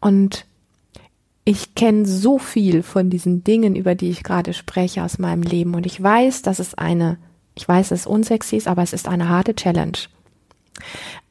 Und 0.00 0.46
ich 1.44 1.74
kenne 1.74 2.06
so 2.06 2.38
viel 2.38 2.82
von 2.84 3.10
diesen 3.10 3.42
Dingen, 3.42 3.74
über 3.74 3.96
die 3.96 4.10
ich 4.10 4.22
gerade 4.22 4.52
spreche 4.52 5.02
aus 5.02 5.18
meinem 5.18 5.42
Leben. 5.42 5.74
Und 5.74 5.86
ich 5.86 6.00
weiß, 6.00 6.42
dass 6.42 6.60
es 6.60 6.74
eine, 6.74 7.18
ich 7.56 7.66
weiß, 7.66 7.90
es 7.90 8.06
unsexy 8.06 8.56
ist, 8.56 8.68
aber 8.68 8.82
es 8.82 8.92
ist 8.92 9.08
eine 9.08 9.28
harte 9.28 9.56
Challenge. 9.56 9.98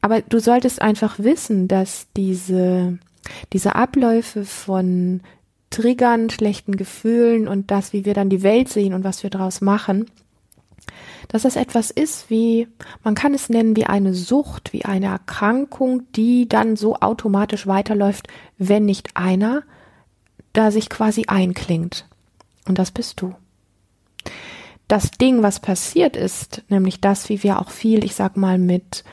Aber 0.00 0.22
du 0.22 0.38
solltest 0.38 0.82
einfach 0.82 1.18
wissen, 1.18 1.68
dass 1.68 2.06
diese, 2.16 2.98
diese 3.52 3.74
Abläufe 3.74 4.44
von 4.44 5.20
Triggern, 5.70 6.30
schlechten 6.30 6.76
Gefühlen 6.76 7.46
und 7.46 7.70
das, 7.70 7.92
wie 7.92 8.04
wir 8.04 8.14
dann 8.14 8.28
die 8.28 8.42
Welt 8.42 8.68
sehen 8.68 8.92
und 8.92 9.04
was 9.04 9.22
wir 9.22 9.30
daraus 9.30 9.60
machen, 9.60 10.06
dass 11.28 11.42
das 11.42 11.54
etwas 11.54 11.92
ist 11.92 12.28
wie, 12.28 12.66
man 13.04 13.14
kann 13.14 13.34
es 13.34 13.48
nennen 13.48 13.76
wie 13.76 13.86
eine 13.86 14.14
Sucht, 14.14 14.72
wie 14.72 14.84
eine 14.84 15.06
Erkrankung, 15.06 16.02
die 16.16 16.48
dann 16.48 16.74
so 16.74 16.96
automatisch 16.96 17.68
weiterläuft, 17.68 18.26
wenn 18.58 18.84
nicht 18.84 19.16
einer 19.16 19.62
da 20.52 20.72
sich 20.72 20.90
quasi 20.90 21.26
einklingt. 21.28 22.06
Und 22.66 22.78
das 22.78 22.90
bist 22.90 23.20
du. 23.20 23.34
Das 24.88 25.12
Ding, 25.12 25.42
was 25.44 25.60
passiert 25.60 26.16
ist, 26.16 26.62
nämlich 26.68 27.00
das, 27.00 27.28
wie 27.28 27.44
wir 27.44 27.60
auch 27.60 27.70
viel, 27.70 28.04
ich 28.04 28.16
sag 28.16 28.36
mal, 28.36 28.58
mit 28.58 29.04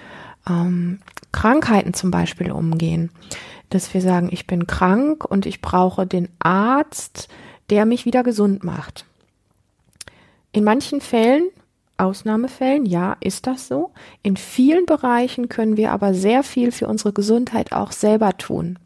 ähm, 0.48 1.00
Krankheiten 1.32 1.94
zum 1.94 2.12
Beispiel 2.12 2.52
umgehen, 2.52 3.12
dass 3.70 3.94
wir 3.94 4.02
sagen, 4.02 4.30
ich 4.32 4.48
bin 4.48 4.68
krank 4.68 5.26
und 5.26 5.46
ich 5.46 5.62
brauche 5.62 6.08
den 6.08 6.30
Arzt, 6.40 7.28
der 7.70 7.86
mich 7.86 8.06
wieder 8.06 8.24
gesund 8.24 8.64
macht. 8.64 9.06
In 10.52 10.64
manchen 10.64 11.02
Fällen 11.02 11.50
Ausnahmefällen, 11.98 12.86
ja, 12.86 13.18
ist 13.20 13.48
das 13.48 13.68
so. 13.68 13.92
In 14.22 14.38
vielen 14.38 14.86
Bereichen 14.86 15.50
können 15.50 15.78
wir 15.78 15.92
aber 15.92 16.14
sehr 16.14 16.44
viel 16.44 16.72
für 16.72 16.88
unsere 16.88 17.12
Gesundheit 17.12 17.72
auch 17.72 17.92
selber 17.92 18.38
tun. 18.38 18.78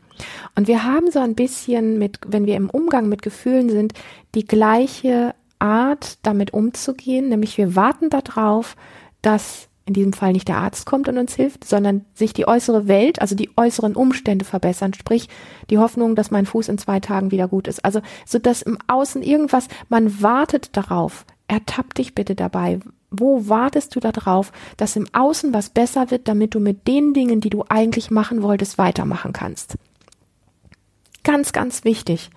Und 0.56 0.68
wir 0.68 0.84
haben 0.84 1.12
so 1.12 1.20
ein 1.20 1.36
bisschen 1.36 1.98
mit, 2.00 2.20
wenn 2.26 2.46
wir 2.46 2.56
im 2.56 2.70
Umgang 2.70 3.10
mit 3.10 3.22
Gefühlen 3.22 3.70
sind, 3.70 3.94
die 4.34 4.46
gleiche 4.46 5.36
Art, 5.60 6.18
damit 6.24 6.54
umzugehen, 6.54 7.30
nämlich 7.30 7.58
wir 7.58 7.76
warten 7.76 8.10
darauf, 8.10 8.76
dass 9.22 9.68
in 9.92 9.94
diesem 9.94 10.14
Fall 10.14 10.32
nicht 10.32 10.48
der 10.48 10.58
Arzt 10.58 10.86
kommt 10.86 11.10
und 11.10 11.18
uns 11.18 11.36
hilft, 11.36 11.66
sondern 11.66 12.06
sich 12.14 12.32
die 12.32 12.48
äußere 12.48 12.88
Welt, 12.88 13.22
also 13.22 13.36
die 13.36 13.50
äußeren 13.58 13.94
Umstände 13.94 14.46
verbessern, 14.46 14.94
sprich 14.94 15.28
die 15.70 15.80
Hoffnung, 15.80 16.16
dass 16.16 16.32
mein 16.32 16.46
Fuß 16.46 16.70
in 16.70 16.78
zwei 16.78 17.02
Tagen 17.02 17.32
wieder 17.32 17.50
gut 17.50 17.68
ist. 17.68 17.84
Also 17.84 18.00
so 18.26 18.40
dass 18.40 18.62
im 18.62 18.78
Außen 18.88 19.22
irgendwas, 19.22 19.68
man 19.90 20.22
wartet 20.22 20.78
darauf. 20.78 21.26
Ertapp 21.50 21.94
dich 21.94 22.16
bitte 22.16 22.36
dabei. 22.36 22.80
Wo 23.10 23.50
wartest 23.50 23.94
du 23.98 24.00
darauf, 24.00 24.54
dass 24.78 24.96
im 24.96 25.08
Außen 25.12 25.54
was 25.54 25.70
besser 25.70 26.10
wird, 26.10 26.30
damit 26.30 26.56
du 26.56 26.62
mit 26.62 26.88
den 26.88 27.14
Dingen, 27.14 27.42
die 27.42 27.50
du 27.50 27.66
eigentlich 27.68 28.10
machen 28.10 28.42
wolltest, 28.42 28.78
weitermachen 28.78 29.34
kannst? 29.34 29.76
Ganz, 31.24 31.52
ganz 31.52 31.84
wichtig. 31.84 32.30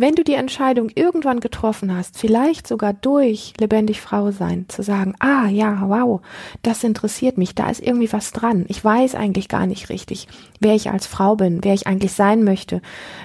Wenn 0.00 0.14
du 0.14 0.22
die 0.22 0.34
Entscheidung 0.34 0.90
irgendwann 0.94 1.40
getroffen 1.40 1.92
hast, 1.92 2.16
vielleicht 2.16 2.68
sogar 2.68 2.92
durch 2.92 3.52
lebendig 3.58 4.00
Frau 4.00 4.30
sein, 4.30 4.66
zu 4.68 4.84
sagen, 4.84 5.14
ah 5.18 5.48
ja, 5.48 5.88
wow, 5.88 6.20
das 6.62 6.84
interessiert 6.84 7.36
mich, 7.36 7.56
da 7.56 7.68
ist 7.68 7.82
irgendwie 7.82 8.12
was 8.12 8.30
dran. 8.30 8.64
Ich 8.68 8.82
weiß 8.82 9.16
eigentlich 9.16 9.48
gar 9.48 9.66
nicht 9.66 9.88
richtig, 9.88 10.28
wer 10.60 10.76
ich 10.76 10.88
als 10.88 11.08
Frau 11.08 11.34
bin, 11.34 11.64
wer 11.64 11.74
ich 11.74 11.88
eigentlich 11.88 12.12
sein 12.12 12.44
möchte. 12.44 12.80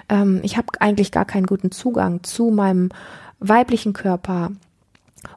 Ähm, 0.09 0.39
ich 0.41 0.57
habe 0.57 0.67
eigentlich 0.79 1.11
gar 1.11 1.25
keinen 1.25 1.45
guten 1.45 1.69
Zugang 1.69 2.23
zu 2.23 2.49
meinem 2.49 2.89
weiblichen 3.39 3.93
Körper, 3.93 4.49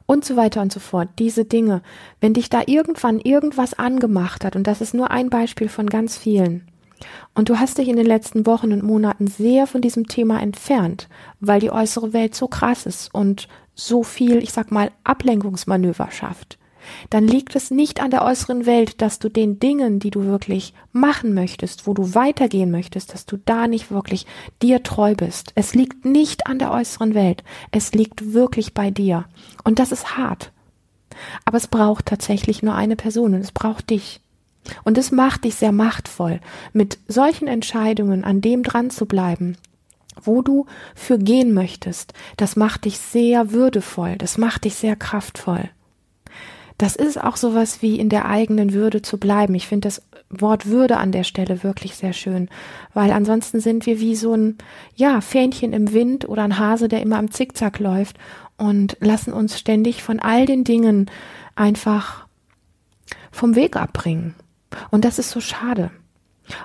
und 0.05 0.25
so 0.25 0.35
weiter 0.35 0.61
und 0.61 0.73
so 0.73 0.79
fort. 0.79 1.07
Diese 1.19 1.45
Dinge, 1.45 1.81
wenn 2.19 2.33
dich 2.33 2.49
da 2.49 2.63
irgendwann 2.65 3.19
irgendwas 3.19 3.73
angemacht 3.73 4.43
hat, 4.43 4.55
und 4.55 4.65
das 4.65 4.81
ist 4.81 4.93
nur 4.93 5.11
ein 5.11 5.29
Beispiel 5.29 5.69
von 5.69 5.87
ganz 5.87 6.17
vielen, 6.17 6.67
und 7.35 7.49
du 7.49 7.59
hast 7.59 7.77
dich 7.77 7.87
in 7.87 7.97
den 7.97 8.05
letzten 8.05 8.45
Wochen 8.45 8.71
und 8.71 8.83
Monaten 8.83 9.27
sehr 9.27 9.67
von 9.67 9.81
diesem 9.81 10.07
Thema 10.07 10.41
entfernt, 10.41 11.07
weil 11.39 11.59
die 11.59 11.71
äußere 11.71 12.13
Welt 12.13 12.35
so 12.35 12.47
krass 12.47 12.85
ist 12.85 13.13
und 13.13 13.47
so 13.75 14.03
viel, 14.03 14.37
ich 14.37 14.51
sag 14.51 14.71
mal, 14.71 14.91
Ablenkungsmanöver 15.03 16.09
schafft, 16.11 16.57
dann 17.09 17.27
liegt 17.27 17.55
es 17.55 17.71
nicht 17.71 18.01
an 18.01 18.11
der 18.11 18.23
äußeren 18.23 18.65
Welt, 18.65 19.01
dass 19.01 19.19
du 19.19 19.29
den 19.29 19.59
Dingen, 19.59 19.99
die 19.99 20.09
du 20.09 20.23
wirklich 20.23 20.73
machen 20.91 21.33
möchtest, 21.33 21.87
wo 21.87 21.93
du 21.93 22.15
weitergehen 22.15 22.71
möchtest, 22.71 23.13
dass 23.13 23.25
du 23.25 23.37
da 23.37 23.67
nicht 23.67 23.91
wirklich 23.91 24.25
dir 24.61 24.83
treu 24.83 25.15
bist. 25.15 25.51
Es 25.55 25.75
liegt 25.75 26.05
nicht 26.05 26.47
an 26.47 26.59
der 26.59 26.71
äußeren 26.71 27.13
Welt. 27.13 27.43
Es 27.71 27.93
liegt 27.93 28.33
wirklich 28.33 28.73
bei 28.73 28.91
dir. 28.91 29.25
Und 29.63 29.79
das 29.79 29.91
ist 29.91 30.17
hart. 30.17 30.51
Aber 31.45 31.57
es 31.57 31.67
braucht 31.67 32.05
tatsächlich 32.05 32.63
nur 32.63 32.75
eine 32.75 32.95
Person 32.95 33.33
und 33.33 33.41
es 33.41 33.51
braucht 33.51 33.89
dich. 33.89 34.21
Und 34.83 34.97
es 34.97 35.11
macht 35.11 35.43
dich 35.43 35.55
sehr 35.55 35.71
machtvoll, 35.71 36.39
mit 36.73 36.99
solchen 37.07 37.47
Entscheidungen 37.47 38.23
an 38.23 38.41
dem 38.41 38.63
dran 38.63 38.89
zu 38.89 39.05
bleiben, 39.05 39.57
wo 40.21 40.41
du 40.41 40.65
für 40.95 41.17
gehen 41.17 41.53
möchtest. 41.53 42.13
Das 42.37 42.55
macht 42.55 42.85
dich 42.85 42.97
sehr 42.97 43.51
würdevoll, 43.51 44.17
das 44.17 44.37
macht 44.37 44.65
dich 44.65 44.75
sehr 44.75 44.95
kraftvoll 44.95 45.69
das 46.77 46.95
ist 46.95 47.21
auch 47.21 47.37
sowas 47.37 47.81
wie 47.81 47.99
in 47.99 48.09
der 48.09 48.25
eigenen 48.25 48.73
Würde 48.73 49.01
zu 49.01 49.17
bleiben. 49.17 49.55
Ich 49.55 49.67
finde 49.67 49.87
das 49.87 50.03
Wort 50.29 50.67
Würde 50.67 50.97
an 50.97 51.11
der 51.11 51.23
Stelle 51.23 51.63
wirklich 51.63 51.95
sehr 51.95 52.13
schön, 52.13 52.49
weil 52.93 53.11
ansonsten 53.11 53.59
sind 53.59 53.85
wir 53.85 53.99
wie 53.99 54.15
so 54.15 54.33
ein, 54.33 54.57
ja, 54.95 55.21
Fähnchen 55.21 55.73
im 55.73 55.93
Wind 55.93 56.29
oder 56.29 56.43
ein 56.43 56.59
Hase, 56.59 56.87
der 56.87 57.01
immer 57.01 57.17
am 57.17 57.31
Zickzack 57.31 57.79
läuft 57.79 58.17
und 58.57 58.97
lassen 58.99 59.33
uns 59.33 59.57
ständig 59.57 60.03
von 60.03 60.19
all 60.19 60.45
den 60.45 60.63
Dingen 60.63 61.09
einfach 61.55 62.27
vom 63.31 63.55
Weg 63.55 63.75
abbringen. 63.75 64.35
Und 64.91 65.05
das 65.05 65.19
ist 65.19 65.29
so 65.29 65.39
schade. 65.39 65.91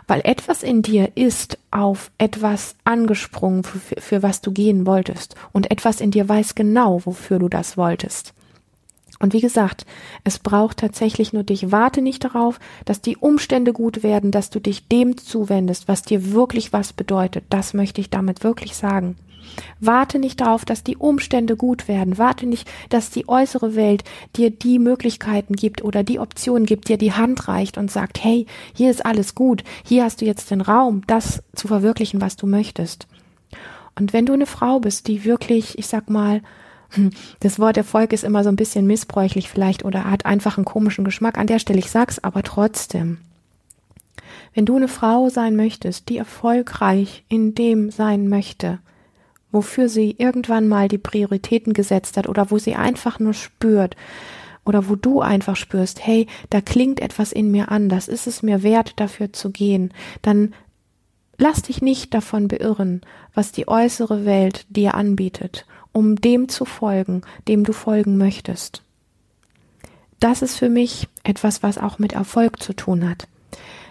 Weil 0.07 0.21
etwas 0.25 0.63
in 0.63 0.83
dir 0.83 1.17
ist 1.17 1.59
auf 1.71 2.11
etwas 2.19 2.77
angesprungen, 2.85 3.65
für, 3.65 4.01
für, 4.01 4.23
was 4.23 4.41
du 4.41 4.53
gehen 4.53 4.87
wolltest. 4.87 5.35
Und 5.53 5.71
etwas 5.71 6.01
in 6.01 6.11
dir 6.11 6.29
weiß 6.29 6.55
genau, 6.55 7.01
wofür 7.05 7.39
du 7.39 7.49
das 7.49 7.77
wolltest. 7.77 8.33
Und 9.19 9.33
wie 9.33 9.41
gesagt, 9.41 9.87
es 10.25 10.41
braucht 10.41 10.79
tatsächlich 10.79 11.33
nur 11.33 11.45
dich. 11.45 11.71
Warte 11.71 12.03
nicht 12.03 12.25
darauf, 12.25 12.59
dass 12.85 13.01
die 13.01 13.17
Umstände 13.17 13.73
gut 13.73 14.03
werden, 14.03 14.33
dass 14.33 14.51
du 14.51 14.61
dich 14.61 14.89
dem 14.89 15.17
zuwendest, 15.17 15.87
was 15.87 16.03
dir 16.03 16.33
wirklich 16.33 16.73
was 16.73 16.93
bedeutet. 16.93 17.45
Das 17.49 17.73
möchte 17.73 18.01
ich 18.01 18.11
damit 18.11 18.43
wirklich 18.43 18.75
sagen. 18.75 19.17
Warte 19.81 20.19
nicht 20.19 20.41
darauf, 20.41 20.65
dass 20.65 20.85
die 20.85 20.97
Umstände 20.97 21.57
gut 21.57 21.89
werden. 21.89 22.19
Warte 22.19 22.47
nicht, 22.47 22.71
dass 22.89 23.11
die 23.11 23.29
äußere 23.29 23.75
Welt 23.75 24.05
dir 24.37 24.51
die 24.51 24.79
Möglichkeiten 24.79 25.55
gibt 25.55 25.83
oder 25.83 26.03
die 26.03 26.19
Optionen 26.19 26.67
gibt, 26.67 26.89
dir 26.89 26.99
die 26.99 27.13
Hand 27.13 27.49
reicht 27.49 27.79
und 27.79 27.91
sagt, 27.91 28.23
hey, 28.23 28.47
hier 28.75 28.91
ist 28.91 29.05
alles 29.05 29.35
gut. 29.35 29.65
Hier 29.85 30.05
hast 30.05 30.21
du 30.21 30.25
jetzt 30.25 30.51
den 30.51 30.61
Raum, 30.61 31.03
das 31.07 31.43
zu 31.55 31.69
verwirklichen, 31.69 32.21
was 32.21 32.37
du 32.37 32.47
möchtest. 32.47 33.07
Und 33.99 34.13
wenn 34.13 34.27
du 34.27 34.33
eine 34.33 34.47
Frau 34.47 34.81
bist, 34.81 35.09
die 35.09 35.25
wirklich, 35.25 35.79
ich 35.79 35.87
sag 35.87 36.09
mal, 36.09 36.43
das 37.41 37.59
Wort 37.59 37.77
Erfolg 37.77 38.13
ist 38.13 38.25
immer 38.25 38.45
so 38.45 38.49
ein 38.49 38.57
bisschen 38.57 38.87
missbräuchlich 38.87 39.49
vielleicht 39.49 39.85
oder 39.85 40.11
hat 40.11 40.27
einfach 40.27 40.57
einen 40.59 40.65
komischen 40.65 41.05
Geschmack. 41.05 41.39
An 41.39 41.47
der 41.47 41.59
Stelle, 41.59 41.79
ich 41.79 41.91
sag's 41.91 42.19
aber 42.19 42.43
trotzdem. 42.43 43.19
Wenn 44.55 44.67
du 44.67 44.77
eine 44.77 44.89
Frau 44.89 45.29
sein 45.29 45.57
möchtest, 45.57 46.09
die 46.09 46.19
erfolgreich 46.19 47.25
in 47.29 47.55
dem 47.55 47.91
sein 47.91 48.29
möchte, 48.29 48.79
wofür 49.53 49.89
sie 49.89 50.17
irgendwann 50.19 50.67
mal 50.67 50.89
die 50.89 50.99
Prioritäten 50.99 51.73
gesetzt 51.73 52.17
hat 52.17 52.29
oder 52.29 52.51
wo 52.51 52.59
sie 52.59 52.75
einfach 52.75 53.19
nur 53.19 53.35
spürt 53.35 53.97
oder 54.65 54.89
wo 54.89 54.97
du 54.97 55.21
einfach 55.21 55.57
spürst, 55.57 56.05
hey, 56.05 56.27
da 56.51 56.61
klingt 56.61 57.01
etwas 57.01 57.33
in 57.33 57.51
mir 57.51 57.71
an, 57.71 57.89
das 57.89 58.09
ist 58.09 58.27
es 58.27 58.43
mir 58.43 58.63
wert, 58.63 58.95
dafür 58.97 59.33
zu 59.33 59.51
gehen, 59.51 59.93
dann 60.23 60.55
lass 61.39 61.63
dich 61.63 61.83
nicht 61.83 62.15
davon 62.15 62.49
beirren, 62.49 63.03
was 63.35 63.53
die 63.53 63.69
äußere 63.69 64.25
Welt 64.25 64.67
dir 64.69 64.95
anbietet 64.95 65.67
um 65.93 66.17
dem 66.17 66.49
zu 66.49 66.65
folgen, 66.65 67.23
dem 67.49 67.65
du 67.65 67.73
folgen 67.73 68.17
möchtest. 68.17 68.83
Das 70.19 70.43
ist 70.43 70.57
für 70.57 70.69
mich 70.69 71.09
etwas, 71.23 71.63
was 71.63 71.79
auch 71.79 71.99
mit 71.99 72.13
Erfolg 72.13 72.63
zu 72.63 72.73
tun 72.73 73.09
hat. 73.09 73.29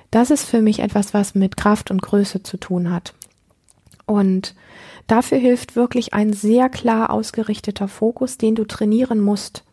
Das 0.09 0.31
ist 0.31 0.45
für 0.45 0.61
mich 0.61 0.79
etwas, 0.79 1.13
was 1.13 1.35
mit 1.35 1.55
Kraft 1.55 1.91
und 1.91 2.01
Größe 2.01 2.43
zu 2.43 2.57
tun 2.57 2.91
hat. 2.91 3.13
Und 4.05 4.55
dafür 5.07 5.37
hilft 5.37 5.75
wirklich 5.75 6.13
ein 6.13 6.33
sehr 6.33 6.69
klar 6.69 7.09
ausgerichteter 7.09 7.87
Fokus, 7.87 8.37
den 8.37 8.55
du 8.55 8.65
trainieren 8.65 9.19
musst. 9.19 9.63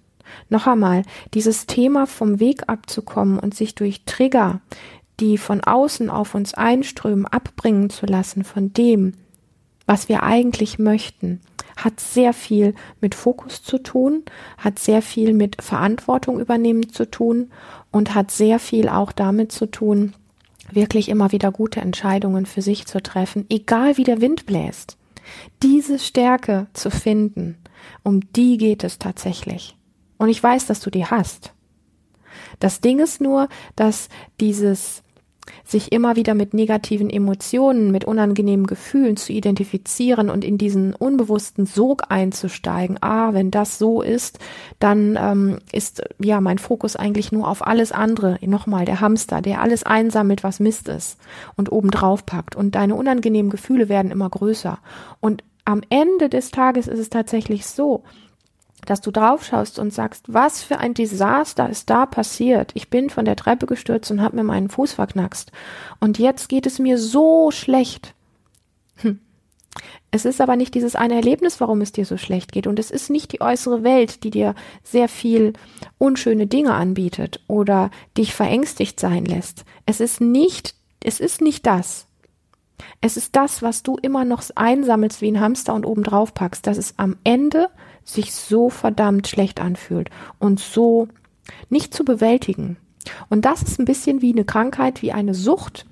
Noch 0.48 0.66
einmal, 0.66 1.02
dieses 1.34 1.66
Thema 1.66 2.06
vom 2.06 2.40
Weg 2.40 2.68
abzukommen 2.68 3.38
und 3.38 3.54
sich 3.54 3.74
durch 3.74 4.02
Trigger, 4.04 4.60
die 5.20 5.38
von 5.38 5.62
außen 5.62 6.10
auf 6.10 6.34
uns 6.34 6.54
einströmen, 6.54 7.26
abbringen 7.26 7.90
zu 7.90 8.06
lassen 8.06 8.44
von 8.44 8.72
dem, 8.72 9.14
was 9.86 10.08
wir 10.08 10.22
eigentlich 10.22 10.78
möchten, 10.78 11.40
hat 11.76 12.00
sehr 12.00 12.32
viel 12.32 12.74
mit 13.00 13.14
Fokus 13.14 13.62
zu 13.62 13.78
tun, 13.78 14.24
hat 14.58 14.78
sehr 14.78 15.00
viel 15.00 15.32
mit 15.32 15.62
Verantwortung 15.62 16.40
übernehmen 16.40 16.90
zu 16.90 17.10
tun 17.10 17.50
und 17.90 18.14
hat 18.14 18.30
sehr 18.30 18.58
viel 18.58 18.88
auch 18.88 19.12
damit 19.12 19.52
zu 19.52 19.66
tun, 19.66 20.12
wirklich 20.72 21.08
immer 21.08 21.32
wieder 21.32 21.50
gute 21.50 21.80
Entscheidungen 21.80 22.46
für 22.46 22.62
sich 22.62 22.86
zu 22.86 23.02
treffen, 23.02 23.46
egal 23.48 23.96
wie 23.96 24.04
der 24.04 24.20
Wind 24.20 24.46
bläst. 24.46 24.96
Diese 25.62 25.98
Stärke 25.98 26.66
zu 26.72 26.90
finden, 26.90 27.58
um 28.02 28.20
die 28.32 28.56
geht 28.56 28.84
es 28.84 28.98
tatsächlich. 28.98 29.76
Und 30.16 30.28
ich 30.28 30.42
weiß, 30.42 30.66
dass 30.66 30.80
du 30.80 30.90
die 30.90 31.06
hast. 31.06 31.52
Das 32.60 32.80
Ding 32.80 32.98
ist 32.98 33.20
nur, 33.20 33.48
dass 33.76 34.08
dieses 34.40 35.02
sich 35.64 35.92
immer 35.92 36.16
wieder 36.16 36.34
mit 36.34 36.54
negativen 36.54 37.10
Emotionen, 37.10 37.90
mit 37.90 38.04
unangenehmen 38.04 38.66
Gefühlen 38.66 39.16
zu 39.16 39.32
identifizieren 39.32 40.30
und 40.30 40.44
in 40.44 40.58
diesen 40.58 40.94
unbewussten 40.94 41.66
Sog 41.66 42.04
einzusteigen. 42.08 42.98
Ah, 43.00 43.32
wenn 43.34 43.50
das 43.50 43.78
so 43.78 44.02
ist, 44.02 44.38
dann 44.78 45.18
ähm, 45.20 45.58
ist 45.72 46.02
ja 46.18 46.40
mein 46.40 46.58
Fokus 46.58 46.96
eigentlich 46.96 47.32
nur 47.32 47.48
auf 47.48 47.66
alles 47.66 47.92
andere. 47.92 48.38
Nochmal 48.42 48.84
der 48.84 49.00
Hamster, 49.00 49.42
der 49.42 49.60
alles 49.62 49.82
einsammelt, 49.82 50.44
was 50.44 50.60
Mist 50.60 50.88
ist 50.88 51.18
und 51.56 51.70
obendrauf 51.70 52.24
packt. 52.24 52.56
Und 52.56 52.74
deine 52.74 52.94
unangenehmen 52.94 53.50
Gefühle 53.50 53.88
werden 53.88 54.10
immer 54.10 54.28
größer. 54.28 54.78
Und 55.20 55.44
am 55.64 55.82
Ende 55.90 56.30
des 56.30 56.50
Tages 56.50 56.88
ist 56.88 56.98
es 56.98 57.10
tatsächlich 57.10 57.66
so, 57.66 58.02
dass 58.88 59.02
du 59.02 59.10
draufschaust 59.10 59.78
und 59.78 59.92
sagst, 59.92 60.24
was 60.28 60.62
für 60.62 60.78
ein 60.78 60.94
Desaster 60.94 61.68
ist 61.68 61.90
da 61.90 62.06
passiert. 62.06 62.70
Ich 62.74 62.88
bin 62.88 63.10
von 63.10 63.26
der 63.26 63.36
Treppe 63.36 63.66
gestürzt 63.66 64.10
und 64.10 64.22
habe 64.22 64.36
mir 64.36 64.44
meinen 64.44 64.70
Fuß 64.70 64.94
verknackst. 64.94 65.52
Und 66.00 66.18
jetzt 66.18 66.48
geht 66.48 66.64
es 66.64 66.78
mir 66.78 66.96
so 66.96 67.50
schlecht. 67.50 68.14
Hm. 68.96 69.20
Es 70.10 70.24
ist 70.24 70.40
aber 70.40 70.56
nicht 70.56 70.74
dieses 70.74 70.96
eine 70.96 71.16
Erlebnis, 71.16 71.60
warum 71.60 71.82
es 71.82 71.92
dir 71.92 72.06
so 72.06 72.16
schlecht 72.16 72.50
geht. 72.50 72.66
Und 72.66 72.78
es 72.78 72.90
ist 72.90 73.10
nicht 73.10 73.32
die 73.32 73.42
äußere 73.42 73.84
Welt, 73.84 74.24
die 74.24 74.30
dir 74.30 74.54
sehr 74.82 75.08
viel 75.08 75.52
unschöne 75.98 76.46
Dinge 76.46 76.72
anbietet 76.72 77.40
oder 77.46 77.90
dich 78.16 78.34
verängstigt 78.34 78.98
sein 78.98 79.26
lässt. 79.26 79.66
Es 79.84 80.00
ist 80.00 80.22
nicht, 80.22 80.74
es 81.04 81.20
ist 81.20 81.42
nicht 81.42 81.66
das. 81.66 82.06
Es 83.02 83.18
ist 83.18 83.36
das, 83.36 83.60
was 83.60 83.82
du 83.82 83.98
immer 84.00 84.24
noch 84.24 84.42
einsammelst 84.54 85.20
wie 85.20 85.30
ein 85.30 85.40
Hamster 85.40 85.74
und 85.74 85.84
oben 85.84 86.04
drauf 86.04 86.32
packst, 86.32 86.66
dass 86.66 86.78
es 86.78 86.94
am 86.96 87.16
Ende 87.22 87.68
sich 88.08 88.32
so 88.34 88.70
verdammt 88.70 89.28
schlecht 89.28 89.60
anfühlt 89.60 90.10
und 90.38 90.60
so 90.60 91.08
nicht 91.68 91.94
zu 91.94 92.04
bewältigen. 92.04 92.76
Und 93.28 93.44
das 93.44 93.62
ist 93.62 93.78
ein 93.78 93.84
bisschen 93.84 94.22
wie 94.22 94.32
eine 94.32 94.44
Krankheit, 94.44 95.02
wie 95.02 95.12
eine 95.12 95.34
Sucht, 95.34 95.86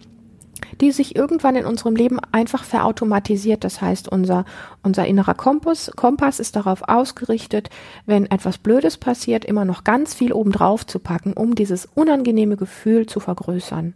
die 0.81 0.93
sich 0.93 1.17
irgendwann 1.17 1.57
in 1.57 1.65
unserem 1.65 1.97
Leben 1.97 2.19
einfach 2.33 2.65
verautomatisiert. 2.65 3.65
Das 3.65 3.81
heißt, 3.81 4.09
unser, 4.09 4.45
unser 4.83 5.07
innerer 5.07 5.35
Kompass, 5.35 5.91
Kompass 5.97 6.41
ist 6.41 6.57
darauf 6.57 6.83
ausgerichtet, 6.89 7.71
wenn 8.07 8.27
etwas 8.27 8.59
Blödes 8.59 8.97
passiert, 8.97 9.45
immer 9.45 9.65
noch 9.65 9.85
ganz 9.85 10.15
viel 10.15 10.33
obendrauf 10.33 10.87
zu 10.87 10.99
packen, 10.99 11.33
um 11.33 11.55
dieses 11.55 11.87
unangenehme 11.95 12.57
Gefühl 12.57 13.07
zu 13.07 13.21
vergrößern. 13.21 13.95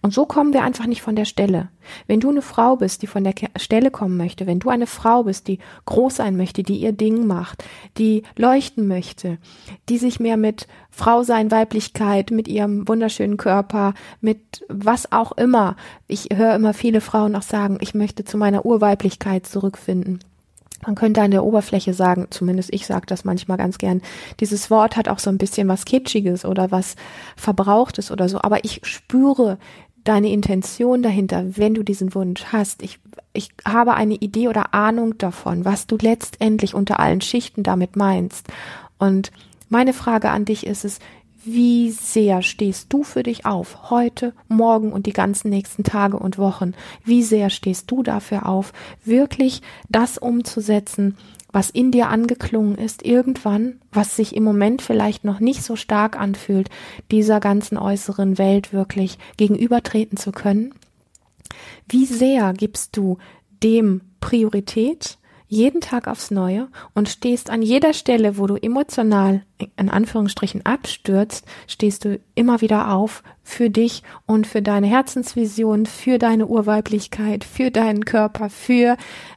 Und 0.00 0.12
so 0.12 0.26
kommen 0.26 0.52
wir 0.52 0.62
einfach 0.62 0.86
nicht 0.86 1.02
von 1.02 1.16
der 1.16 1.24
Stelle. 1.24 1.68
Wenn 2.06 2.20
du 2.20 2.30
eine 2.30 2.42
Frau 2.42 2.76
bist, 2.76 3.02
die 3.02 3.06
von 3.06 3.24
der 3.24 3.34
Stelle 3.56 3.90
kommen 3.90 4.16
möchte, 4.16 4.46
wenn 4.46 4.58
du 4.58 4.68
eine 4.70 4.86
Frau 4.86 5.24
bist, 5.24 5.48
die 5.48 5.58
groß 5.86 6.16
sein 6.16 6.36
möchte, 6.36 6.62
die 6.62 6.76
ihr 6.76 6.92
Ding 6.92 7.26
macht, 7.26 7.64
die 7.98 8.22
leuchten 8.36 8.86
möchte, 8.86 9.38
die 9.88 9.98
sich 9.98 10.20
mehr 10.20 10.36
mit 10.36 10.66
Frau 10.90 11.22
sein, 11.22 11.50
Weiblichkeit, 11.50 12.30
mit 12.30 12.48
ihrem 12.48 12.86
wunderschönen 12.86 13.36
Körper, 13.36 13.94
mit 14.20 14.64
was 14.68 15.10
auch 15.10 15.32
immer. 15.32 15.76
Ich 16.06 16.28
höre 16.32 16.54
immer 16.54 16.74
viele 16.74 17.00
Frauen 17.00 17.34
auch 17.34 17.42
sagen, 17.42 17.78
ich 17.80 17.94
möchte 17.94 18.24
zu 18.24 18.36
meiner 18.36 18.64
Urweiblichkeit 18.64 19.46
zurückfinden. 19.46 20.20
Man 20.84 20.94
könnte 20.96 21.22
an 21.22 21.30
der 21.30 21.44
Oberfläche 21.44 21.94
sagen, 21.94 22.26
zumindest 22.30 22.72
ich 22.72 22.86
sage 22.86 23.06
das 23.06 23.24
manchmal 23.24 23.56
ganz 23.56 23.78
gern, 23.78 24.02
dieses 24.40 24.70
Wort 24.70 24.96
hat 24.96 25.08
auch 25.08 25.20
so 25.20 25.30
ein 25.30 25.38
bisschen 25.38 25.68
was 25.68 25.84
Kitschiges 25.84 26.44
oder 26.44 26.70
was 26.70 26.96
Verbrauchtes 27.36 28.10
oder 28.10 28.28
so, 28.28 28.40
aber 28.40 28.64
ich 28.64 28.80
spüre 28.84 29.58
deine 30.04 30.30
Intention 30.30 31.02
dahinter, 31.02 31.56
wenn 31.56 31.74
du 31.74 31.82
diesen 31.82 32.14
Wunsch 32.14 32.46
hast. 32.46 32.82
Ich, 32.82 32.98
ich 33.32 33.50
habe 33.66 33.94
eine 33.94 34.14
Idee 34.14 34.48
oder 34.48 34.74
Ahnung 34.74 35.16
davon, 35.18 35.64
was 35.64 35.86
du 35.86 35.96
letztendlich 36.00 36.74
unter 36.74 36.98
allen 36.98 37.20
Schichten 37.20 37.62
damit 37.62 37.94
meinst. 37.94 38.48
Und 38.98 39.30
meine 39.68 39.92
Frage 39.92 40.30
an 40.30 40.44
dich 40.44 40.66
ist 40.66 40.84
es, 40.84 40.98
wie 41.44 41.90
sehr 41.90 42.42
stehst 42.42 42.92
du 42.92 43.02
für 43.02 43.22
dich 43.22 43.46
auf, 43.46 43.90
heute, 43.90 44.32
morgen 44.48 44.92
und 44.92 45.06
die 45.06 45.12
ganzen 45.12 45.50
nächsten 45.50 45.84
Tage 45.84 46.18
und 46.18 46.38
Wochen? 46.38 46.74
Wie 47.04 47.22
sehr 47.22 47.50
stehst 47.50 47.90
du 47.90 48.02
dafür 48.02 48.46
auf, 48.46 48.72
wirklich 49.04 49.62
das 49.88 50.18
umzusetzen, 50.18 51.16
was 51.50 51.68
in 51.68 51.90
dir 51.90 52.08
angeklungen 52.08 52.76
ist, 52.76 53.04
irgendwann, 53.04 53.80
was 53.92 54.16
sich 54.16 54.34
im 54.34 54.44
Moment 54.44 54.82
vielleicht 54.82 55.24
noch 55.24 55.40
nicht 55.40 55.62
so 55.62 55.76
stark 55.76 56.18
anfühlt, 56.18 56.70
dieser 57.10 57.40
ganzen 57.40 57.76
äußeren 57.76 58.38
Welt 58.38 58.72
wirklich 58.72 59.18
gegenübertreten 59.36 60.16
zu 60.16 60.32
können? 60.32 60.74
Wie 61.88 62.06
sehr 62.06 62.54
gibst 62.54 62.96
du 62.96 63.18
dem 63.62 64.00
Priorität 64.20 65.18
jeden 65.52 65.82
Tag 65.82 66.08
aufs 66.08 66.30
Neue 66.30 66.68
und 66.94 67.10
stehst 67.10 67.50
an 67.50 67.60
jeder 67.60 67.92
Stelle, 67.92 68.38
wo 68.38 68.46
du 68.46 68.56
emotional 68.56 69.42
in 69.76 69.90
Anführungsstrichen 69.90 70.64
abstürzt, 70.64 71.44
stehst 71.66 72.06
du 72.06 72.18
immer 72.34 72.62
wieder 72.62 72.90
auf 72.90 73.22
für 73.42 73.68
dich 73.68 74.02
und 74.24 74.46
für 74.46 74.62
deine 74.62 74.86
Herzensvision, 74.86 75.84
für 75.84 76.18
deine 76.18 76.46
Urweiblichkeit, 76.46 77.44
für 77.44 77.70
deinen 77.70 78.06
Körper, 78.06 78.48
für 78.48 78.96